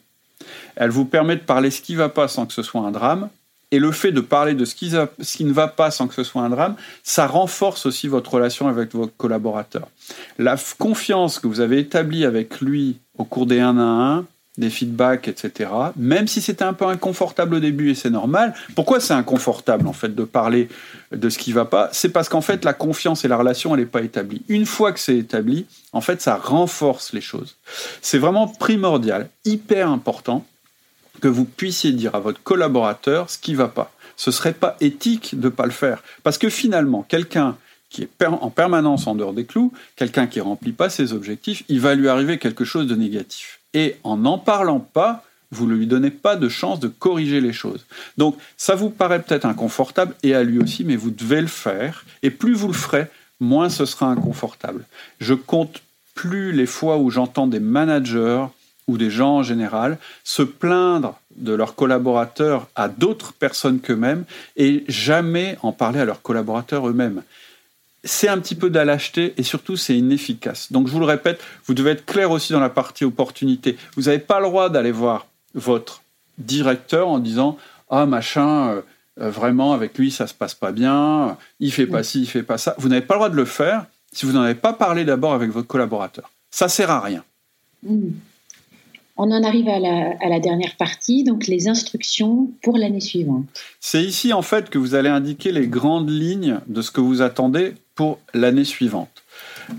Elle 0.77 0.91
vous 0.91 1.05
permet 1.05 1.37
de 1.37 1.43
parler 1.43 1.71
ce 1.71 1.81
qui 1.81 1.95
va 1.95 2.09
pas 2.09 2.29
sans 2.29 2.47
que 2.47 2.53
ce 2.53 2.63
soit 2.63 2.81
un 2.81 2.91
drame. 2.91 3.29
Et 3.71 3.79
le 3.79 3.91
fait 3.91 4.13
de 4.13 4.21
parler 4.21 4.53
de 4.55 4.67
ce 4.67 4.75
qui, 4.75 4.91
ce 4.91 5.37
qui, 5.37 5.45
ne 5.45 5.53
va 5.53 5.67
pas 5.67 5.91
sans 5.91 6.07
que 6.07 6.15
ce 6.15 6.25
soit 6.25 6.43
un 6.43 6.51
drame, 6.51 6.77
ça 7.03 7.27
renforce 7.27 7.87
aussi 7.87 8.07
votre 8.07 8.35
relation 8.35 8.69
avec 8.69 8.95
votre 8.95 9.17
collaborateur. 9.17 9.89
La 10.39 10.57
confiance 10.79 11.39
que 11.39 11.47
vous 11.47 11.61
avez 11.61 11.79
établie 11.79 12.27
avec 12.27 12.61
lui 12.61 12.99
au 13.17 13.25
cours 13.25 13.47
des 13.47 13.61
1 13.61 13.79
à 13.79 13.83
1, 13.83 14.27
des 14.59 14.69
feedbacks, 14.69 15.29
etc., 15.29 15.71
même 15.97 16.29
si 16.29 16.43
c'était 16.43 16.65
un 16.65 16.75
peu 16.75 16.87
inconfortable 16.87 17.55
au 17.55 17.61
début 17.61 17.91
et 17.91 17.95
c'est 17.95 18.11
normal, 18.11 18.55
pourquoi 18.75 19.01
c'est 19.01 19.15
inconfortable 19.15 19.87
en 19.87 19.95
fait 19.95 20.15
de 20.15 20.25
parler 20.25 20.69
de 21.11 21.29
ce 21.31 21.39
qui 21.39 21.53
va 21.53 21.65
pas? 21.65 21.89
C'est 21.93 22.11
parce 22.11 22.29
qu'en 22.29 22.43
fait 22.43 22.65
la 22.65 22.75
confiance 22.75 23.25
et 23.25 23.29
la 23.29 23.37
relation 23.37 23.75
elle 23.75 23.81
n'est 23.81 23.87
pas 23.87 24.03
établie. 24.03 24.43
Une 24.49 24.67
fois 24.67 24.93
que 24.93 25.01
c'est 25.01 25.17
établi, 25.17 25.67
en 25.93 26.03
fait 26.03 26.21
ça 26.21 26.37
renforce 26.37 27.13
les 27.15 27.23
choses. 27.23 27.57
C'est 28.03 28.19
vraiment 28.19 28.47
primordial, 28.47 29.31
hyper 29.45 29.89
important 29.89 30.45
que 31.23 31.29
vous 31.29 31.45
puissiez 31.45 31.93
dire 31.93 32.15
à 32.15 32.21
votre 32.21 32.43
collaborateur 32.43 33.31
ce 33.31 33.39
qui 33.39 33.55
va 33.55 33.69
pas. 33.69 33.93
Ce 34.17 34.31
serait 34.31 34.53
pas 34.53 34.77
éthique 34.81 35.39
de 35.41 35.49
pas 35.49 35.65
le 35.65 35.73
faire. 35.73 36.03
Parce 36.23 36.37
que 36.37 36.51
finalement, 36.51 37.03
quelqu'un 37.09 37.57
qui 37.89 38.03
est 38.03 38.25
en 38.25 38.51
permanence 38.51 39.07
en 39.07 39.15
dehors 39.15 39.33
des 39.33 39.45
clous, 39.45 39.73
quelqu'un 39.97 40.27
qui 40.27 40.41
remplit 40.41 40.73
pas 40.73 40.91
ses 40.91 41.13
objectifs, 41.13 41.63
il 41.69 41.81
va 41.81 41.95
lui 41.95 42.09
arriver 42.09 42.39
quelque 42.39 42.65
chose 42.65 42.87
de 42.87 42.95
négatif. 42.95 43.62
Et 43.75 43.97
en 44.05 44.17
n'en 44.17 44.39
parlant 44.39 44.81
pas, 44.81 45.25
vous 45.51 45.67
ne 45.67 45.75
lui 45.75 45.87
donnez 45.87 46.11
pas 46.11 46.37
de 46.37 46.49
chance 46.49 46.81
de 46.81 46.89
corriger 46.89 47.41
les 47.41 47.53
choses. 47.53 47.87
Donc 48.17 48.37
ça 48.57 48.75
vous 48.75 48.91
paraît 48.91 49.23
peut-être 49.23 49.47
inconfortable, 49.47 50.15
et 50.23 50.35
à 50.35 50.43
lui 50.43 50.59
aussi, 50.59 50.85
mais 50.85 50.97
vous 50.97 51.11
devez 51.11 51.41
le 51.41 51.47
faire. 51.47 52.05
Et 52.23 52.31
plus 52.31 52.55
vous 52.55 52.69
le 52.69 52.73
ferez, 52.73 53.07
moins 53.39 53.69
ce 53.69 53.85
sera 53.85 54.07
inconfortable. 54.07 54.85
Je 55.21 55.35
compte 55.35 55.83
plus 56.15 56.53
les 56.53 56.67
fois 56.67 56.99
où 56.99 57.11
j'entends 57.11 57.47
des 57.47 57.61
managers 57.61 58.45
ou 58.89 58.99
des 58.99 59.11
gens 59.11 59.37
en 59.37 59.43
général 59.43 59.99
se 60.25 60.43
plaindre 60.43 61.21
de 61.37 61.53
leurs 61.53 61.75
collaborateurs 61.75 62.67
à 62.75 62.89
d'autres 62.89 63.33
personnes 63.33 63.81
qu'eux-mêmes 63.81 64.25
et 64.57 64.85
jamais 64.89 65.57
en 65.63 65.73
parler 65.73 66.01
à 66.01 66.05
leurs 66.05 66.23
collaborateurs 66.23 66.89
eux-mêmes. 66.89 67.23
C'est 68.05 68.29
un 68.29 68.39
petit 68.39 68.55
peu 68.55 68.69
d'acheter 68.69 69.35
et 69.37 69.43
surtout 69.43 69.77
c'est 69.77 69.97
inefficace. 69.97 70.73
Donc 70.73 70.89
je 70.89 70.93
vous 70.93 70.99
le 70.99 71.07
répète, 71.07 71.41
vous 71.67 71.75
devez 71.75 71.93
être 71.93 72.05
clair 72.05 72.31
aussi 72.31 72.53
dans 72.53 72.61
la 72.61 72.71
partie 72.71 73.05
opportunité. 73.05 73.77
Vous 73.97 74.03
n'avez 74.03 74.19
pas 74.19 74.41
le 74.41 74.47
droit 74.47 74.71
d'aller 74.71 74.91
voir 74.91 75.27
votre 75.55 76.03
directeur 76.39 77.09
en 77.09 77.19
disant 77.19 77.59
ah 77.91 78.07
machin 78.07 78.71
euh, 78.71 78.83
euh, 79.21 79.31
vraiment 79.31 79.73
avec 79.73 79.97
lui 79.99 80.11
ça 80.11 80.27
se 80.27 80.35
passe 80.35 80.55
pas 80.55 80.73
bien, 80.73 81.37
il 81.61 81.73
fait 81.73 81.87
pas 81.87 82.03
ci, 82.03 82.23
il 82.23 82.27
fait 82.27 82.43
pas 82.43 82.59
ça. 82.59 82.75
Vous 82.79 82.89
n'avez 82.89 83.03
pas 83.03 83.15
le 83.15 83.19
droit 83.19 83.31
de 83.31 83.37
le 83.37 83.45
faire 83.45 83.87
si 84.13 84.27
vous 84.27 84.33
n'en 84.33 84.43
avez 84.43 84.55
pas 84.55 84.73
parlé 84.73 85.05
d'abord 85.05 85.35
avec 85.35 85.51
votre 85.51 85.69
collaborateur. 85.69 86.31
Ça 86.51 86.69
sert 86.69 86.91
à 86.91 87.01
rien. 87.01 87.25
Mmh. 87.83 88.11
On 89.17 89.31
en 89.31 89.43
arrive 89.43 89.69
à 89.69 89.79
la, 89.79 90.41
dernière 90.41 90.75
partie, 90.77 91.23
donc 91.23 91.47
les 91.47 91.69
instructions 91.69 92.51
pour 92.63 92.79
l'année 92.79 93.01
suivante. 93.01 93.45
C'est 93.79 94.03
ici 94.03 94.33
en 94.33 94.43
fait 94.43 94.71
que 94.71 94.79
vous 94.79 94.95
allez 94.95 95.11
indiquer 95.11 95.53
les 95.53 95.69
grandes 95.69 96.11
lignes 96.11 96.61
de 96.67 96.81
ce 96.81 96.91
que 96.91 97.01
vous 97.01 97.21
attendez 97.21 97.75
pour 97.95 98.21
l'année 98.35 98.65
suivante. 98.65 99.23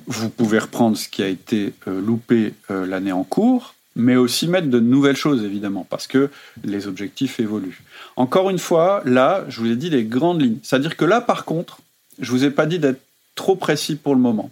Vous 0.07 0.29
pouvez 0.29 0.59
reprendre 0.59 0.97
ce 0.97 1.09
qui 1.09 1.23
a 1.23 1.27
été 1.27 1.73
euh, 1.87 2.01
loupé 2.01 2.53
euh, 2.71 2.85
l'année 2.85 3.11
en 3.11 3.23
cours, 3.23 3.75
mais 3.95 4.15
aussi 4.15 4.47
mettre 4.47 4.67
de 4.67 4.79
nouvelles 4.79 5.15
choses 5.15 5.43
évidemment, 5.43 5.85
parce 5.89 6.07
que 6.07 6.29
les 6.63 6.87
objectifs 6.87 7.39
évoluent. 7.39 7.81
Encore 8.15 8.49
une 8.49 8.59
fois, 8.59 9.01
là, 9.05 9.45
je 9.49 9.59
vous 9.59 9.69
ai 9.69 9.75
dit 9.75 9.89
les 9.89 10.03
grandes 10.03 10.41
lignes. 10.41 10.57
C'est-à-dire 10.63 10.97
que 10.97 11.05
là, 11.05 11.21
par 11.21 11.45
contre, 11.45 11.79
je 12.19 12.31
vous 12.31 12.43
ai 12.43 12.51
pas 12.51 12.65
dit 12.65 12.79
d'être 12.79 13.01
trop 13.35 13.55
précis 13.55 13.95
pour 13.95 14.15
le 14.15 14.21
moment. 14.21 14.51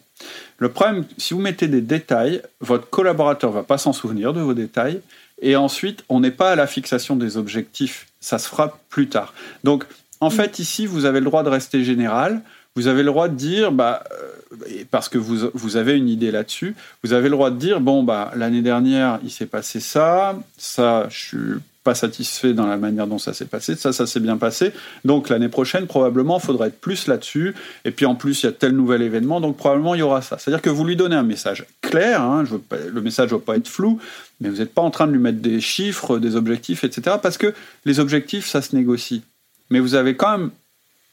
Le 0.58 0.70
problème, 0.70 1.06
si 1.18 1.34
vous 1.34 1.39
mettez 1.39 1.68
des 1.68 1.82
détails, 1.82 2.41
votre 2.60 2.89
collaborateur 2.89 3.51
va 3.51 3.63
pas 3.63 3.77
s'en 3.77 3.94
souvenir 3.94 4.34
de 4.34 4.41
vos 4.41 4.53
détails. 4.53 5.01
Et 5.41 5.56
ensuite, 5.56 6.03
on 6.08 6.20
n'est 6.20 6.32
pas 6.32 6.51
à 6.51 6.56
la 6.56 6.68
fixation 6.68 7.15
des 7.15 7.38
objectifs. 7.38 8.08
Ça 8.20 8.38
se 8.38 8.48
fera 8.48 8.80
plus 8.89 9.10
tard. 9.10 9.34
Donc, 9.63 9.86
en 10.20 10.27
mm. 10.27 10.32
fait, 10.32 10.60
ici, 10.60 10.86
vous 10.86 11.06
avez 11.06 11.20
le 11.20 11.25
droit 11.25 11.44
de 11.44 11.50
rester 11.50 11.84
général. 11.84 12.41
Vous 12.75 12.88
avez 12.88 13.04
le 13.04 13.08
droit 13.08 13.28
de 13.28 13.36
dire, 13.36 13.72
bah, 13.72 14.04
euh, 14.12 14.84
parce 14.92 15.10
que 15.10 15.18
vous, 15.18 15.50
vous 15.54 15.78
avez 15.78 15.98
une 15.98 16.08
idée 16.08 16.32
là-dessus, 16.32 16.75
vous 17.04 17.13
avez 17.13 17.30
le 17.30 17.36
droit 17.36 17.51
de 17.51 17.58
dire, 17.58 17.82
bon, 17.82 18.04
bah, 18.04 18.32
l'année 18.36 18.62
dernière, 18.62 19.20
il 19.24 19.32
s'est 19.32 19.46
passé 19.46 19.80
ça, 19.80 20.40
ça, 20.58 21.08
je 21.10 21.18
suis 21.18 21.62
pas 21.84 21.96
satisfait 21.96 22.54
dans 22.54 22.68
la 22.68 22.78
manière 22.78 23.08
dont 23.08 23.18
ça 23.18 23.34
s'est 23.34 23.46
passé. 23.46 23.75
Ça, 23.75 23.92
ça 23.92 24.06
s'est 24.06 24.20
bien 24.20 24.38
passé. 24.38 24.72
Donc 25.04 25.30
l'année 25.30 25.50
prochaine, 25.50 25.88
probablement, 25.88 26.38
il 26.38 26.46
faudra 26.46 26.68
être 26.68 26.80
plus 26.80 27.08
là-dessus. 27.08 27.56
Et 27.86 27.92
puis 27.92 28.06
en 28.06 28.16
plus, 28.16 28.44
il 28.44 28.46
y 28.46 28.50
a 28.50 28.51
tel 28.51 28.74
nouvel 28.74 29.01
événement, 29.01 29.42
donc 29.42 29.58
probablement 29.58 29.96
il 29.96 30.00
y 30.00 30.04
aura 30.04 30.22
ça. 30.22 30.38
C'est-à-dire 30.38 30.62
que 30.62 30.70
vous 30.70 30.86
lui 30.86 30.96
donnez 30.96 31.16
un 31.16 31.24
message 31.24 31.66
clair. 31.82 32.22
Hein, 32.22 32.44
le 32.72 33.01
message 33.01 33.25
ne 33.25 33.30
doit 33.32 33.44
pas 33.44 33.58
être 33.58 33.68
flou, 33.68 34.00
mais 34.40 34.50
vous 34.50 34.58
n'êtes 34.58 34.74
pas 34.74 34.82
en 34.82 34.92
train 34.92 35.08
de 35.08 35.12
lui 35.12 35.20
mettre 35.20 35.40
des 35.40 35.60
chiffres, 35.60 36.20
des 36.20 36.36
objectifs, 36.36 36.84
etc. 36.84 37.18
Parce 37.22 37.38
que 37.38 37.54
les 37.86 38.00
objectifs, 38.00 38.46
ça 38.46 38.62
se 38.62 38.75
négocie. 38.75 39.24
Mais 39.72 39.80
vous 39.80 39.96
avez 39.96 40.16
quand 40.16 40.38
même 40.38 40.51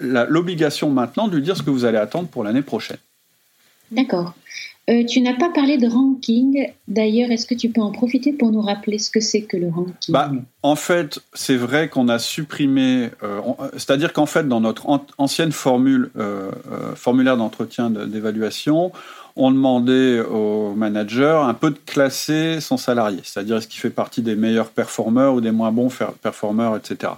l'obligation 0.00 0.90
maintenant 0.90 1.28
de 1.28 1.36
lui 1.36 1.42
dire 1.42 1.56
ce 1.56 1.62
que 1.62 1.70
vous 1.70 1.84
allez 1.84 1.98
attendre 1.98 2.28
pour 2.28 2.44
l'année 2.44 2.62
prochaine. 2.62 2.98
D'accord. 3.90 4.34
Euh, 4.88 5.04
tu 5.04 5.20
n'as 5.20 5.34
pas 5.34 5.50
parlé 5.50 5.76
de 5.76 5.86
ranking. 5.86 6.70
D'ailleurs, 6.86 7.30
est-ce 7.30 7.46
que 7.46 7.54
tu 7.54 7.68
peux 7.68 7.82
en 7.82 7.92
profiter 7.92 8.32
pour 8.32 8.50
nous 8.50 8.62
rappeler 8.62 8.98
ce 8.98 9.10
que 9.10 9.20
c'est 9.20 9.42
que 9.42 9.58
le 9.58 9.68
ranking 9.68 10.12
bah, 10.12 10.32
En 10.62 10.76
fait, 10.76 11.20
c'est 11.34 11.56
vrai 11.56 11.88
qu'on 11.88 12.08
a 12.08 12.18
supprimé, 12.18 13.10
euh, 13.22 13.40
c'est-à-dire 13.74 14.14
qu'en 14.14 14.24
fait, 14.24 14.48
dans 14.48 14.60
notre 14.60 14.86
ancienne 15.18 15.52
formule, 15.52 16.10
euh, 16.18 16.50
formulaire 16.94 17.36
d'entretien 17.36 17.90
d'évaluation, 17.90 18.90
on 19.36 19.50
demandait 19.50 20.20
au 20.20 20.74
manager 20.74 21.44
un 21.44 21.54
peu 21.54 21.70
de 21.70 21.78
classer 21.84 22.60
son 22.60 22.78
salarié, 22.78 23.20
c'est-à-dire 23.24 23.58
est-ce 23.58 23.68
qu'il 23.68 23.80
fait 23.80 23.90
partie 23.90 24.22
des 24.22 24.36
meilleurs 24.36 24.70
performeurs 24.70 25.34
ou 25.34 25.40
des 25.40 25.52
moins 25.52 25.70
bons 25.70 25.90
performeurs, 26.22 26.76
etc 26.76 27.12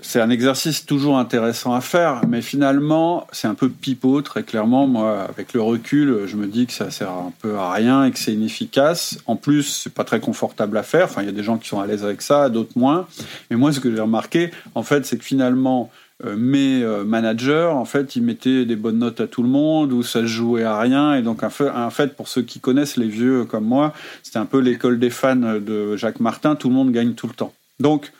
c'est 0.00 0.20
un 0.20 0.28
exercice 0.28 0.84
toujours 0.84 1.18
intéressant 1.18 1.72
à 1.72 1.80
faire, 1.80 2.22
mais 2.28 2.42
finalement, 2.42 3.26
c'est 3.32 3.46
un 3.46 3.54
peu 3.54 3.68
pipeau, 3.68 4.22
très 4.22 4.42
clairement. 4.42 4.86
Moi, 4.86 5.22
avec 5.22 5.54
le 5.54 5.62
recul, 5.62 6.26
je 6.26 6.36
me 6.36 6.46
dis 6.46 6.66
que 6.66 6.72
ça 6.72 6.90
sert 6.90 7.10
un 7.10 7.32
peu 7.40 7.56
à 7.56 7.72
rien 7.72 8.04
et 8.04 8.10
que 8.10 8.18
c'est 8.18 8.32
inefficace. 8.32 9.18
En 9.26 9.36
plus, 9.36 9.62
c'est 9.62 9.94
pas 9.94 10.04
très 10.04 10.20
confortable 10.20 10.76
à 10.76 10.82
faire. 10.82 11.04
Enfin, 11.04 11.22
il 11.22 11.26
y 11.26 11.28
a 11.28 11.32
des 11.32 11.44
gens 11.44 11.58
qui 11.58 11.68
sont 11.68 11.80
à 11.80 11.86
l'aise 11.86 12.04
avec 12.04 12.22
ça, 12.22 12.48
d'autres 12.48 12.76
moins. 12.76 13.06
Mais 13.50 13.56
moi, 13.56 13.72
ce 13.72 13.80
que 13.80 13.94
j'ai 13.94 14.00
remarqué, 14.00 14.50
en 14.74 14.82
fait, 14.82 15.06
c'est 15.06 15.16
que 15.16 15.24
finalement, 15.24 15.90
euh, 16.24 16.36
mes 16.36 16.82
euh, 16.82 17.04
managers, 17.04 17.70
en 17.72 17.84
fait, 17.84 18.16
ils 18.16 18.22
mettaient 18.22 18.64
des 18.64 18.76
bonnes 18.76 18.98
notes 18.98 19.20
à 19.20 19.26
tout 19.26 19.42
le 19.42 19.48
monde, 19.48 19.92
ou 19.92 20.02
ça 20.02 20.20
se 20.20 20.26
jouait 20.26 20.64
à 20.64 20.78
rien. 20.78 21.14
Et 21.14 21.22
donc, 21.22 21.42
en 21.44 21.50
fait, 21.90 22.16
pour 22.16 22.28
ceux 22.28 22.42
qui 22.42 22.58
connaissent 22.58 22.96
les 22.96 23.08
vieux 23.08 23.44
comme 23.44 23.64
moi, 23.64 23.92
c'était 24.22 24.38
un 24.38 24.46
peu 24.46 24.58
l'école 24.58 24.98
des 24.98 25.10
fans 25.10 25.36
de 25.36 25.96
Jacques 25.96 26.20
Martin. 26.20 26.56
Tout 26.56 26.68
le 26.68 26.74
monde 26.74 26.90
gagne 26.90 27.14
tout 27.14 27.28
le 27.28 27.34
temps. 27.34 27.52
Donc, 27.80 28.12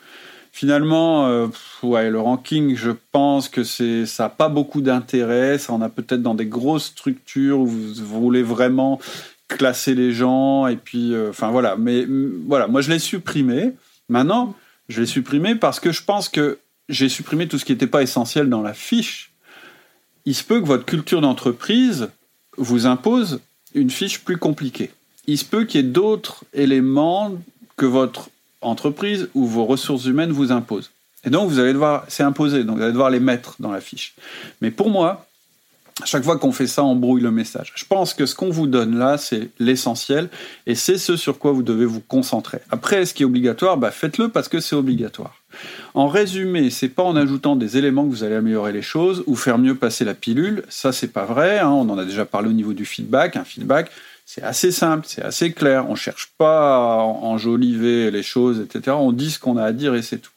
Finalement, 0.55 1.27
euh, 1.27 1.47
ouais, 1.83 2.09
le 2.09 2.21
ranking, 2.21 2.77
je 2.77 2.91
pense 3.11 3.49
que 3.49 3.65
ça 3.65 4.23
n'a 4.23 4.29
pas 4.29 4.47
beaucoup 4.47 4.79
d'intérêt. 4.79 5.57
Ça 5.57 5.73
en 5.73 5.81
a 5.81 5.89
peut-être 5.89 6.21
dans 6.21 6.33
des 6.33 6.45
grosses 6.45 6.85
structures 6.85 7.59
où 7.59 7.65
vous, 7.65 7.93
voulez 8.21 8.41
vraiment 8.41 8.97
classer 9.49 9.95
les 9.95 10.13
gens 10.13 10.65
et 10.67 10.77
puis, 10.77 11.13
euh, 11.13 11.31
enfin 11.31 11.51
voilà. 11.51 11.75
Mais 11.75 12.07
voilà, 12.47 12.67
moi 12.67 12.79
je 12.79 12.89
l'ai 12.89 12.99
supprimé. 12.99 13.73
Maintenant, 14.07 14.55
je 14.87 15.01
l'ai 15.01 15.07
supprimé 15.07 15.55
parce 15.55 15.81
que 15.81 15.91
je 15.91 16.01
pense 16.05 16.29
que 16.29 16.57
j'ai 16.87 17.09
supprimé 17.09 17.49
tout 17.49 17.59
ce 17.59 17.65
qui 17.65 17.73
n'était 17.73 17.85
pas 17.85 18.01
essentiel 18.01 18.47
dans 18.47 18.61
la 18.61 18.73
fiche. 18.73 19.33
Il 20.23 20.35
se 20.35 20.45
peut 20.45 20.61
que 20.61 20.67
votre 20.67 20.85
culture 20.85 21.19
d'entreprise 21.19 22.07
vous 22.57 22.87
impose 22.87 23.41
une 23.73 23.89
fiche 23.89 24.21
plus 24.21 24.37
compliquée. 24.37 24.91
Il 25.27 25.37
se 25.37 25.43
peut 25.43 25.65
qu'il 25.65 25.81
y 25.81 25.83
ait 25.83 25.91
d'autres 25.91 26.45
éléments 26.53 27.33
que 27.75 27.85
votre 27.85 28.29
entreprise 28.65 29.29
ou 29.33 29.45
vos 29.45 29.65
ressources 29.65 30.05
humaines 30.05 30.31
vous 30.31 30.51
imposent. 30.51 30.91
Et 31.25 31.29
donc, 31.29 31.49
vous 31.49 31.59
allez 31.59 31.73
devoir, 31.73 32.05
c'est 32.07 32.23
imposé, 32.23 32.63
donc 32.63 32.77
vous 32.77 32.83
allez 32.83 32.91
devoir 32.91 33.09
les 33.09 33.19
mettre 33.19 33.55
dans 33.59 33.71
la 33.71 33.81
fiche. 33.81 34.13
Mais 34.61 34.69
pour 34.69 34.89
moi, 34.89 35.25
à 36.01 36.05
chaque 36.05 36.23
fois 36.23 36.37
qu'on 36.37 36.51
fait 36.51 36.67
ça, 36.67 36.83
on 36.83 36.95
brouille 36.95 37.21
le 37.21 37.31
message. 37.31 37.71
Je 37.75 37.85
pense 37.85 38.13
que 38.13 38.25
ce 38.25 38.35
qu'on 38.35 38.49
vous 38.49 38.67
donne 38.67 38.97
là, 38.97 39.17
c'est 39.17 39.49
l'essentiel 39.59 40.29
et 40.67 40.75
c'est 40.75 40.97
ce 40.97 41.15
sur 41.15 41.39
quoi 41.39 41.53
vous 41.53 41.63
devez 41.63 41.85
vous 41.85 42.01
concentrer. 42.01 42.59
Après, 42.69 43.05
ce 43.05 43.13
qui 43.13 43.23
est 43.23 43.25
obligatoire, 43.25 43.77
bah, 43.77 43.91
faites-le 43.91 44.27
parce 44.27 44.49
que 44.49 44.59
c'est 44.59 44.75
obligatoire. 44.75 45.41
En 45.93 46.09
résumé, 46.09 46.69
c'est 46.69 46.89
pas 46.89 47.03
en 47.03 47.15
ajoutant 47.15 47.55
des 47.55 47.77
éléments 47.77 48.03
que 48.03 48.09
vous 48.09 48.25
allez 48.25 48.35
améliorer 48.35 48.73
les 48.73 48.81
choses 48.81 49.23
ou 49.25 49.37
faire 49.37 49.57
mieux 49.57 49.75
passer 49.75 50.03
la 50.03 50.13
pilule. 50.13 50.63
Ça, 50.67 50.91
c'est 50.91 51.13
pas 51.13 51.23
vrai. 51.23 51.59
Hein. 51.59 51.69
On 51.69 51.89
en 51.89 51.97
a 51.97 52.03
déjà 52.03 52.25
parlé 52.25 52.49
au 52.49 52.53
niveau 52.53 52.73
du 52.73 52.83
feedback. 52.83 53.37
Un 53.37 53.45
feedback, 53.45 53.89
c'est 54.25 54.41
assez 54.41 54.71
simple, 54.71 55.05
c'est 55.07 55.21
assez 55.21 55.53
clair. 55.53 55.89
On 55.89 55.95
cherche 55.95 56.31
pas 56.37 56.75
à 56.75 56.97
enjoliver 56.97 58.09
les 58.09 58.23
choses, 58.23 58.59
etc. 58.59 58.95
On 58.99 59.11
dit 59.11 59.31
ce 59.31 59.39
qu'on 59.39 59.57
a 59.57 59.63
à 59.63 59.71
dire 59.71 59.93
et 59.93 60.01
c'est 60.01 60.17
tout. 60.17 60.31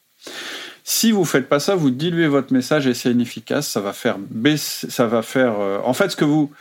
Si 0.83 1.11
vous 1.11 1.25
faites 1.25 1.49
pas 1.49 1.59
ça, 1.59 1.75
vous 1.75 1.89
diluez 1.89 2.27
votre 2.27 2.53
message 2.53 2.87
et 2.87 2.93
c'est 2.93 3.11
inefficace. 3.11 3.67
Ça 3.67 3.79
va 3.79 3.93
faire 3.93 4.17
baisser, 4.19 4.89
ça 4.89 5.07
va 5.07 5.21
faire. 5.21 5.59
Euh, 5.59 5.79
en 5.83 5.93
fait, 5.93 6.09
ce 6.09 6.15
que 6.15 6.25
vous 6.25 6.51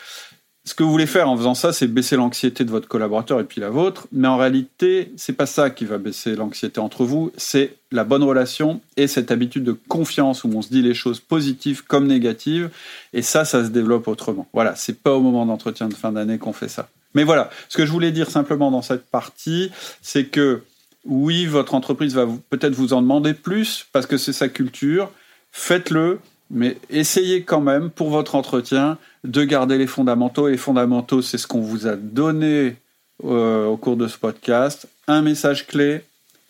ce 0.64 0.75
que 0.75 0.82
vous 0.82 0.90
voulez 0.90 1.06
faire 1.06 1.30
en 1.30 1.37
faisant 1.37 1.54
ça, 1.54 1.73
c'est 1.73 1.87
baisser 1.87 2.16
l'anxiété 2.16 2.62
de 2.62 2.70
votre 2.70 2.88
collaborateur 2.88 3.40
et 3.40 3.44
puis 3.44 3.58
la 3.58 3.70
vôtre. 3.70 4.06
Mais 4.12 4.28
en 4.28 4.37
réalité, 4.37 5.12
c'est 5.16 5.32
pas 5.32 5.47
ça 5.47 5.70
qui 5.70 5.87
va 5.87 5.97
baisser 5.97 6.37
l'anxiété 6.37 6.78
entre 6.78 7.04
vous. 7.04 7.32
C'est 7.38 7.76
la 7.90 8.04
bonne 8.04 8.23
relation 8.23 8.82
et 8.99 9.06
cette 9.06 9.30
habitude 9.30 9.64
de 9.64 9.73
confiance 9.73 10.44
où 10.44 10.50
on 10.54 10.61
se 10.61 10.68
dit 10.68 10.82
les 10.82 10.92
choses 10.92 11.20
positives 11.20 11.85
comme 11.85 12.06
négatives. 12.06 12.68
Et 13.14 13.23
ça, 13.23 13.47
ça 13.47 13.64
se 13.64 13.70
développe 13.70 14.08
autrement. 14.08 14.47
Voilà, 14.52 14.76
c'est 14.76 15.00
pas 15.00 15.14
au 15.14 15.20
moment 15.20 15.47
d'entretien 15.47 15.88
de 15.88 15.94
fin 15.94 16.12
d'année 16.12 16.37
qu'on 16.37 16.52
fait 16.52 16.68
ça. 16.68 16.90
Mais 17.14 17.24
voilà, 17.24 17.50
ce 17.68 17.76
que 17.76 17.86
je 17.86 17.90
voulais 17.90 18.12
dire 18.12 18.30
simplement 18.30 18.70
dans 18.70 18.82
cette 18.82 19.06
partie, 19.06 19.70
c'est 20.02 20.26
que 20.26 20.62
oui, 21.04 21.46
votre 21.46 21.74
entreprise 21.74 22.14
va 22.14 22.26
peut-être 22.50 22.74
vous 22.74 22.92
en 22.92 23.02
demander 23.02 23.34
plus 23.34 23.86
parce 23.92 24.06
que 24.06 24.18
c'est 24.18 24.32
sa 24.32 24.48
culture. 24.48 25.10
Faites-le, 25.52 26.20
mais 26.50 26.76
essayez 26.90 27.42
quand 27.42 27.60
même 27.60 27.90
pour 27.90 28.10
votre 28.10 28.34
entretien 28.34 28.98
de 29.24 29.44
garder 29.44 29.78
les 29.78 29.86
fondamentaux. 29.86 30.48
Et 30.48 30.52
les 30.52 30.58
fondamentaux, 30.58 31.22
c'est 31.22 31.38
ce 31.38 31.46
qu'on 31.46 31.60
vous 31.60 31.86
a 31.86 31.96
donné 31.96 32.76
euh, 33.24 33.66
au 33.66 33.76
cours 33.76 33.96
de 33.96 34.06
ce 34.06 34.18
podcast. 34.18 34.86
Un 35.06 35.22
message 35.22 35.66
clé, 35.66 36.02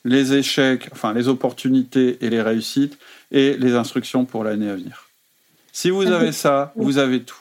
les 0.05 0.35
échecs, 0.35 0.89
enfin 0.93 1.13
les 1.13 1.29
opportunités 1.29 2.19
et 2.21 2.31
les 2.31 2.43
réussites, 2.43 2.99
et 3.31 3.57
les 3.57 3.75
instructions 3.75 4.25
pour 4.25 4.45
l'année 4.45 4.71
à 4.71 4.75
venir. 4.75 5.09
Si 5.73 5.91
vous 5.91 6.07
avez 6.07 6.33
ça, 6.33 6.73
vous 6.77 6.99
avez 6.99 7.23
tout. 7.23 7.39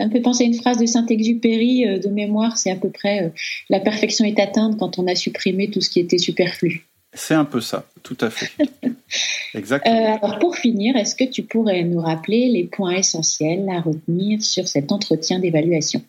Ça 0.00 0.06
me 0.06 0.10
fait 0.10 0.20
penser 0.20 0.44
à 0.44 0.46
une 0.46 0.54
phrase 0.54 0.78
de 0.78 0.86
Saint-Exupéry 0.86 1.86
euh, 1.86 1.98
de 1.98 2.08
mémoire, 2.08 2.56
c'est 2.56 2.70
à 2.70 2.76
peu 2.76 2.88
près 2.88 3.24
euh, 3.24 3.28
la 3.68 3.80
perfection 3.80 4.24
est 4.24 4.40
atteinte 4.40 4.78
quand 4.78 4.98
on 4.98 5.06
a 5.06 5.14
supprimé 5.14 5.68
tout 5.68 5.82
ce 5.82 5.90
qui 5.90 6.00
était 6.00 6.16
superflu. 6.16 6.86
C'est 7.12 7.34
un 7.34 7.44
peu 7.44 7.60
ça, 7.60 7.84
tout 8.02 8.16
à 8.22 8.30
fait. 8.30 8.50
Exactement. 9.54 9.94
Euh, 9.94 10.16
alors 10.22 10.38
pour 10.38 10.56
finir, 10.56 10.96
est-ce 10.96 11.14
que 11.14 11.24
tu 11.24 11.42
pourrais 11.42 11.82
nous 11.82 12.00
rappeler 12.00 12.48
les 12.48 12.64
points 12.64 12.92
essentiels 12.92 13.68
à 13.68 13.82
retenir 13.82 14.42
sur 14.42 14.66
cet 14.68 14.90
entretien 14.90 15.38
d'évaluation? 15.38 16.02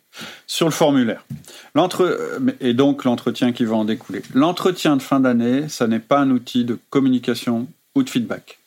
Sur 0.48 0.68
le 0.68 0.72
formulaire. 0.72 1.26
Et 2.62 2.74
donc 2.74 3.04
l'entretien 3.04 3.52
qui 3.52 3.66
va 3.66 3.76
en 3.76 3.84
découler. 3.84 4.22
L'entretien 4.34 4.96
de 4.96 5.02
fin 5.02 5.20
d'année, 5.20 5.68
ça 5.68 5.88
n'est 5.88 6.00
pas 6.00 6.20
un 6.20 6.32
outil 6.32 6.64
de 6.64 6.80
communication 6.90 7.68
ou 7.96 8.04
de 8.04 8.10
feedback. 8.10 8.58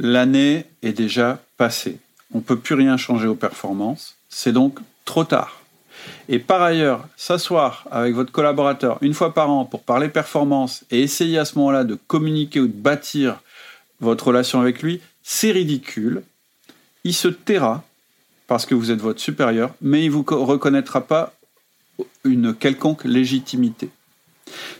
L'année 0.00 0.64
est 0.82 0.94
déjà 0.94 1.40
passée 1.56 1.98
on 2.32 2.38
ne 2.38 2.42
peut 2.42 2.58
plus 2.58 2.74
rien 2.74 2.96
changer 2.96 3.26
aux 3.26 3.34
performances. 3.34 4.15
C'est 4.38 4.52
donc 4.52 4.80
trop 5.06 5.24
tard. 5.24 5.62
Et 6.28 6.38
par 6.38 6.60
ailleurs, 6.60 7.08
s'asseoir 7.16 7.86
avec 7.90 8.14
votre 8.14 8.30
collaborateur 8.30 8.98
une 9.00 9.14
fois 9.14 9.32
par 9.32 9.48
an 9.48 9.64
pour 9.64 9.82
parler 9.82 10.10
performance 10.10 10.84
et 10.90 11.00
essayer 11.00 11.38
à 11.38 11.46
ce 11.46 11.56
moment-là 11.56 11.84
de 11.84 11.94
communiquer 11.94 12.60
ou 12.60 12.66
de 12.66 12.72
bâtir 12.72 13.40
votre 13.98 14.26
relation 14.26 14.60
avec 14.60 14.82
lui, 14.82 15.00
c'est 15.22 15.52
ridicule. 15.52 16.22
Il 17.02 17.14
se 17.14 17.28
taira 17.28 17.82
parce 18.46 18.66
que 18.66 18.74
vous 18.74 18.90
êtes 18.90 19.00
votre 19.00 19.20
supérieur, 19.20 19.70
mais 19.80 20.04
il 20.04 20.08
ne 20.08 20.12
vous 20.12 20.22
reconnaîtra 20.22 21.06
pas 21.06 21.32
une 22.22 22.54
quelconque 22.54 23.04
légitimité. 23.04 23.88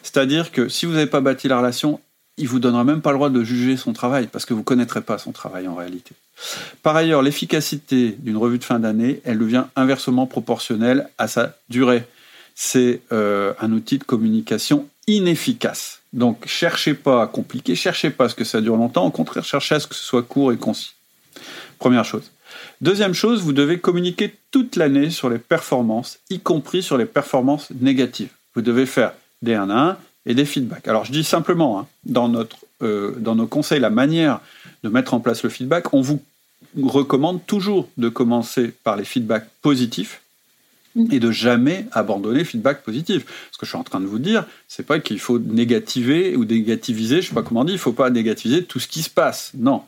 C'est-à-dire 0.03 0.53
que 0.53 0.69
si 0.69 0.85
vous 0.85 0.93
n'avez 0.93 1.07
pas 1.07 1.23
bâti 1.23 1.49
la 1.49 1.57
relation, 1.57 1.99
il 2.39 2.49
vous 2.49 2.59
donnera 2.59 2.85
même 2.85 3.01
pas 3.01 3.11
le 3.11 3.17
droit 3.17 3.31
de 3.31 3.43
juger 3.43 3.77
son 3.77 3.93
travail 3.93 4.29
parce 4.31 4.45
que 4.45 4.55
vous 4.55 4.63
connaîtrez 4.63 5.01
pas 5.01 5.19
son 5.19 5.33
travail 5.33 5.69
en 5.69 5.75
réalité. 5.75 6.13
Par 6.83 6.95
ailleurs, 6.97 7.23
l'efficacité 7.23 8.17
d'une 8.19 8.37
revue 8.37 8.59
de 8.59 8.65
fin 8.65 8.79
d'année, 8.79 9.21
elle 9.25 9.39
devient 9.39 9.65
inversement 9.75 10.27
proportionnelle 10.27 11.09
à 11.19 11.29
sa 11.29 11.57
durée. 11.69 12.05
C'est 12.55 13.01
euh, 13.13 13.55
un 13.61 13.73
outil 13.73 13.99
de 13.99 14.05
communication 14.05 14.89
inefficace. 15.07 16.01
Donc, 16.13 16.47
cherchez 16.47 16.95
pas 16.95 17.23
à 17.23 17.27
compliquer, 17.27 17.75
cherchez 17.75 18.11
pas 18.11 18.27
à 18.27 18.29
ce 18.29 18.35
que 18.35 18.45
ça 18.45 18.61
dure 18.61 18.77
longtemps. 18.77 19.07
Au 19.07 19.11
contraire, 19.11 19.45
cherchez 19.45 19.75
à 19.75 19.81
ce 19.81 19.87
que 19.87 19.95
ce 19.95 20.05
soit 20.05 20.23
court 20.23 20.53
et 20.53 20.57
concis. 20.57 20.95
Première 21.79 22.05
chose. 22.05 22.31
Deuxième 22.81 23.15
chose, 23.15 23.43
vous 23.43 23.53
devez 23.53 23.79
communiquer 23.79 24.35
toute 24.51 24.77
l'année 24.77 25.11
sur 25.11 25.31
les 25.31 25.39
performances, 25.39 26.19
y 26.31 26.41
compris 26.41 26.83
sur 26.83 26.99
les 26.99 27.05
performances 27.07 27.71
négatives. 27.81 28.31
Vous 28.55 28.63
devez 28.63 28.87
faire 28.87 29.13
des 29.43 29.55
1 29.55 29.71
à 29.71 29.75
1 29.75 29.99
et 30.27 30.35
des 30.35 30.45
feedbacks. 30.45 30.87
Alors 30.89 31.05
je 31.05 31.13
dis 31.13 31.25
simplement, 31.25 31.81
hein, 31.81 31.87
dans, 32.05 32.29
notre, 32.29 32.59
euh, 32.83 33.15
dans 33.19 33.35
nos 33.35 33.47
conseils, 33.47 33.81
la 33.81 33.91
manière 33.91 34.41
de 34.83 34.89
mettre 34.89 35.15
en 35.15 35.21
place 35.21 35.43
le 35.43 35.49
feedback, 35.49 35.95
on 35.95 36.01
vous 36.01 36.21
recommande 36.83 37.45
toujours 37.47 37.89
de 37.97 38.09
commencer 38.09 38.73
par 38.85 38.97
les 38.97 39.05
feedbacks 39.05 39.49
positifs 39.63 40.21
mm. 40.95 41.13
et 41.13 41.21
de 41.21 41.31
jamais 41.31 41.87
abandonner 41.93 42.45
feedback 42.45 42.83
positif. 42.83 43.25
Ce 43.53 43.59
que 43.59 43.65
je 43.65 43.71
suis 43.71 43.79
en 43.79 43.85
train 43.85 44.01
de 44.01 44.07
vous 44.07 44.19
dire, 44.19 44.45
c'est 44.69 44.87
pas 44.87 44.99
qu'il 44.99 45.21
faut 45.21 45.39
négativer 45.39 46.37
ou 46.37 46.45
négativiser, 46.45 47.23
je 47.23 47.29
sais 47.29 47.35
pas 47.35 47.43
comment 47.43 47.65
dire, 47.65 47.75
il 47.75 47.81
faut 47.81 47.93
pas 47.93 48.11
négativiser 48.11 48.65
tout 48.65 48.81
ce 48.81 48.89
qui 48.89 49.03
se 49.03 49.11
passe. 49.11 49.53
Non, 49.57 49.83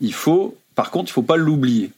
il 0.00 0.12
faut, 0.12 0.56
par 0.74 0.90
contre, 0.90 1.10
il 1.10 1.12
faut 1.12 1.22
pas 1.22 1.36
l'oublier. 1.36 1.90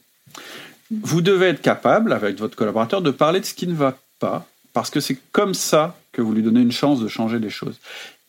Vous 0.89 1.21
devez 1.21 1.47
être 1.47 1.61
capable, 1.61 2.13
avec 2.13 2.37
votre 2.37 2.55
collaborateur, 2.55 3.01
de 3.01 3.11
parler 3.11 3.41
de 3.41 3.45
ce 3.45 3.53
qui 3.53 3.67
ne 3.67 3.73
va 3.73 3.97
pas, 4.19 4.47
parce 4.77 4.91
que 4.91 4.99
c'est 4.99 5.17
comme 5.31 5.55
ça 5.55 5.97
que 6.11 6.21
vous 6.21 6.33
lui 6.33 6.43
donnez 6.43 6.61
une 6.61 6.71
chance 6.71 6.99
de 6.99 7.07
changer 7.07 7.39
les 7.39 7.49
choses. 7.49 7.79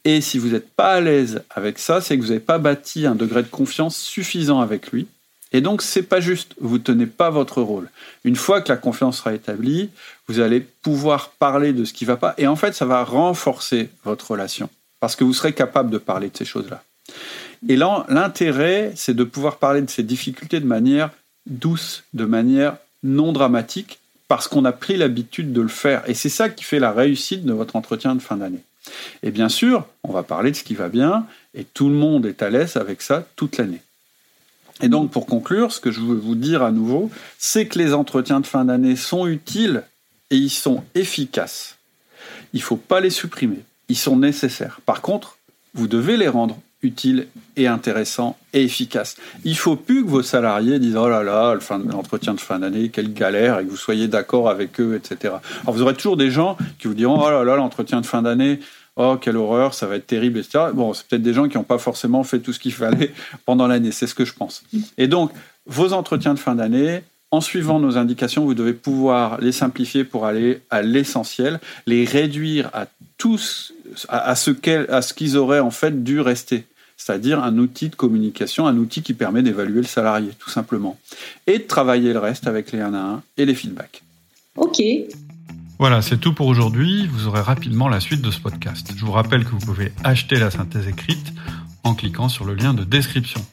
Et 0.07 0.23
si 0.23 0.39
vous 0.39 0.49
n'êtes 0.49 0.71
pas 0.71 0.95
à 0.95 1.01
l'aise 1.03 1.43
avec 1.51 1.79
ça, 1.79 2.01
c'est 2.01 2.17
que 2.17 2.23
vous 2.23 2.29
n'avez 2.29 2.41
pas 2.41 2.57
bâti 2.57 3.05
un 3.05 3.15
degré 3.15 3.43
de 3.43 3.49
confiance 3.49 3.99
suffisant 3.99 4.63
avec 4.63 4.91
lui. 4.91 5.09
Et 5.53 5.61
donc, 5.61 5.83
c'est 5.83 6.05
pas 6.05 6.21
juste. 6.21 6.55
Vous 6.59 6.79
tenez 6.79 7.05
pas 7.05 7.29
votre 7.29 7.61
rôle. 7.61 7.91
Une 8.25 8.35
fois 8.35 8.63
que 8.63 8.71
la 8.71 8.79
confiance 8.79 9.19
sera 9.19 9.35
établie, 9.35 9.91
vous 10.27 10.41
allez 10.41 10.61
pouvoir 10.61 11.33
parler 11.33 11.75
de 11.75 11.85
ce 11.85 11.93
qui 11.93 12.05
ne 12.05 12.09
va 12.09 12.17
pas. 12.17 12.33
Et 12.39 12.47
en 12.47 12.57
fait, 12.57 12.75
ça 12.75 12.87
va 12.87 13.05
renforcer 13.05 13.91
votre 14.05 14.31
relation. 14.31 14.71
Parce 15.01 15.17
que 15.17 15.25
vous 15.25 15.35
serez 15.35 15.53
capable 15.53 15.91
de 15.91 15.99
parler 15.99 16.31
de 16.31 16.37
ces 16.39 16.47
choses-là. 16.47 16.83
Et 17.69 17.77
là, 17.77 18.07
l'intérêt, 18.09 18.95
c'est 18.97 19.13
de 19.13 19.25
pouvoir 19.25 19.59
parler 19.59 19.83
de 19.83 19.91
ces 19.91 20.03
difficultés 20.03 20.61
de 20.61 20.67
manière 20.67 21.11
douce, 21.45 22.05
de 22.15 22.25
manière 22.25 22.79
non 23.03 23.33
dramatique, 23.33 23.99
parce 24.29 24.47
qu'on 24.47 24.65
a 24.65 24.73
pris 24.73 24.97
l'habitude 24.97 25.53
de 25.53 25.61
le 25.61 25.69
faire. 25.69 26.09
Et 26.09 26.15
c'est 26.15 26.29
ça 26.29 26.49
qui 26.49 26.65
fait 26.65 26.79
la 26.79 26.93
réussite 26.93 27.45
de 27.45 27.53
votre 27.53 27.77
entretien 27.77 28.15
de 28.15 28.21
fin 28.21 28.37
d'année. 28.37 28.63
Et 29.23 29.31
bien 29.31 29.49
sûr, 29.49 29.87
on 30.05 30.13
va 30.13 30.23
parler 30.23 30.51
de 30.51 30.57
ce 30.57 30.63
qui 30.63 30.75
va 30.75 30.89
bien, 30.89 31.27
et 31.55 31.65
tout 31.65 31.89
le 31.89 31.95
monde 31.95 32.27
est 32.27 32.43
à 32.43 32.51
l'aise 32.51 32.77
avec 32.77 33.03
ça 33.03 33.27
toute 33.37 33.57
l'année. 33.57 33.83
Et 34.81 34.89
donc, 34.89 35.11
pour 35.11 35.27
conclure, 35.27 35.73
ce 35.73 35.81
que 35.81 35.91
je 35.91 36.01
veux 36.01 36.15
vous 36.15 36.37
dire 36.37 36.63
à 36.63 36.71
nouveau, 36.71 37.11
c'est 37.39 37.67
que 37.67 37.79
les 37.79 37.95
entretiens 37.95 38.41
de 38.41 38.47
fin 38.47 38.65
d'année 38.65 38.97
sont 38.97 39.27
utiles 39.27 39.83
et 40.31 40.37
ils 40.37 40.51
sont 40.51 40.85
efficaces. 40.95 41.77
Il 42.53 42.59
ne 42.59 42.65
faut 42.65 42.77
pas 42.77 43.01
les 43.01 43.11
supprimer. 43.11 43.65
Ils 43.89 43.97
sont 43.97 44.17
nécessaires. 44.17 44.81
Par 44.87 45.03
contre, 45.03 45.39
vous 45.75 45.89
devez 45.89 46.17
les 46.17 46.29
rendre 46.29 46.59
utile 46.83 47.27
et 47.57 47.67
intéressant 47.67 48.37
et 48.53 48.63
efficace. 48.63 49.17
Il 49.45 49.57
faut 49.57 49.77
plus 49.77 50.05
que 50.05 50.11
vos 50.11 50.23
salariés 50.23 50.79
disent 50.79 50.97
oh 50.97 51.09
là 51.09 51.23
là, 51.23 51.57
l'entretien 51.91 52.35
de 52.35 52.41
fin 52.41 52.61
d'année, 52.61 52.89
quelle 52.91 53.13
galère, 53.13 53.59
et 53.59 53.65
que 53.65 53.71
vous 53.71 53.77
soyez 53.77 54.07
d'accord 54.07 54.49
avec 54.49 54.81
eux, 54.81 54.95
etc. 54.95 55.35
Alors 55.63 55.75
vous 55.75 55.83
aurez 55.83 55.95
toujours 55.95 56.17
des 56.17 56.31
gens 56.31 56.57
qui 56.79 56.87
vous 56.87 56.95
diront 56.95 57.21
oh 57.21 57.31
là 57.31 57.43
là, 57.45 57.57
l'entretien 57.57 58.01
de 58.01 58.07
fin 58.07 58.23
d'année, 58.23 58.61
oh 58.97 59.17
quelle 59.21 59.37
horreur, 59.37 59.75
ça 59.75 59.87
va 59.87 59.97
être 59.97 60.07
terrible, 60.07 60.39
etc. 60.39 60.67
Bon, 60.73 60.95
c'est 60.95 61.07
peut-être 61.07 61.23
des 61.23 61.35
gens 61.35 61.49
qui 61.49 61.57
n'ont 61.57 61.65
pas 61.65 61.79
forcément 61.79 62.23
fait 62.23 62.39
tout 62.39 62.53
ce 62.53 62.61
qu'il 62.61 62.73
fallait 62.73 63.13
pendant 63.45 63.67
l'année, 63.67 63.91
c'est 63.91 64.07
ce 64.07 64.15
que 64.15 64.25
je 64.25 64.35
pense. 64.35 64.63
Et 64.99 65.09
donc, 65.09 65.33
vos 65.67 65.93
entretiens 65.93 66.35
de 66.35 66.39
fin 66.39 66.55
d'année, 66.55 67.03
en 67.31 67.41
suivant 67.41 67.79
nos 67.79 67.99
indications, 67.99 68.45
vous 68.45 68.55
devez 68.55 68.73
pouvoir 68.73 69.41
les 69.41 69.53
simplifier 69.53 70.05
pour 70.05 70.25
aller 70.25 70.61
à 70.71 70.83
l'essentiel, 70.83 71.61
les 71.87 72.05
réduire 72.05 72.71
à 72.73 72.87
tous, 73.19 73.75
à, 74.09 74.35
ce 74.35 75.13
qu'ils 75.13 75.37
auraient 75.37 75.61
en 75.61 75.71
fait 75.71 76.03
dû 76.03 76.21
rester. 76.21 76.65
C'est-à-dire 76.97 77.43
un 77.43 77.59
outil 77.59 77.91
de 77.91 77.95
communication, 77.95 78.67
un 78.67 78.77
outil 78.77 79.03
qui 79.03 79.15
permet 79.15 79.43
d'évaluer 79.43 79.81
le 79.81 79.87
salarié, 79.87 80.31
tout 80.39 80.51
simplement. 80.51 80.99
Et 81.47 81.59
de 81.59 81.65
travailler 81.65 82.13
le 82.13 82.19
reste 82.19 82.47
avec 82.47 82.73
les 82.73 82.81
1 82.81 82.95
à 82.95 82.99
1 82.99 83.23
et 83.37 83.47
les 83.47 83.55
feedbacks. 83.55 84.03
OK. 84.57 84.83
Voilà, 85.79 86.03
c'est 86.03 86.19
tout 86.19 86.35
pour 86.35 86.49
aujourd'hui. 86.49 87.07
Vous 87.07 87.29
aurez 87.29 87.41
rapidement 87.41 87.89
la 87.89 88.01
suite 88.01 88.21
de 88.21 88.33
ce 88.33 88.41
podcast. 88.41 88.91
Je 88.97 89.05
vous 89.05 89.13
rappelle 89.13 89.45
que 89.45 89.51
vous 89.51 89.59
pouvez 89.59 89.93
acheter 90.03 90.37
la 90.37 90.51
synthèse 90.51 90.89
écrite 90.89 91.33
en 91.85 91.95
cliquant 91.95 92.29
sur 92.29 92.45
le 92.45 92.55
lien 92.55 92.75
de 92.75 92.83
description. 92.83 93.45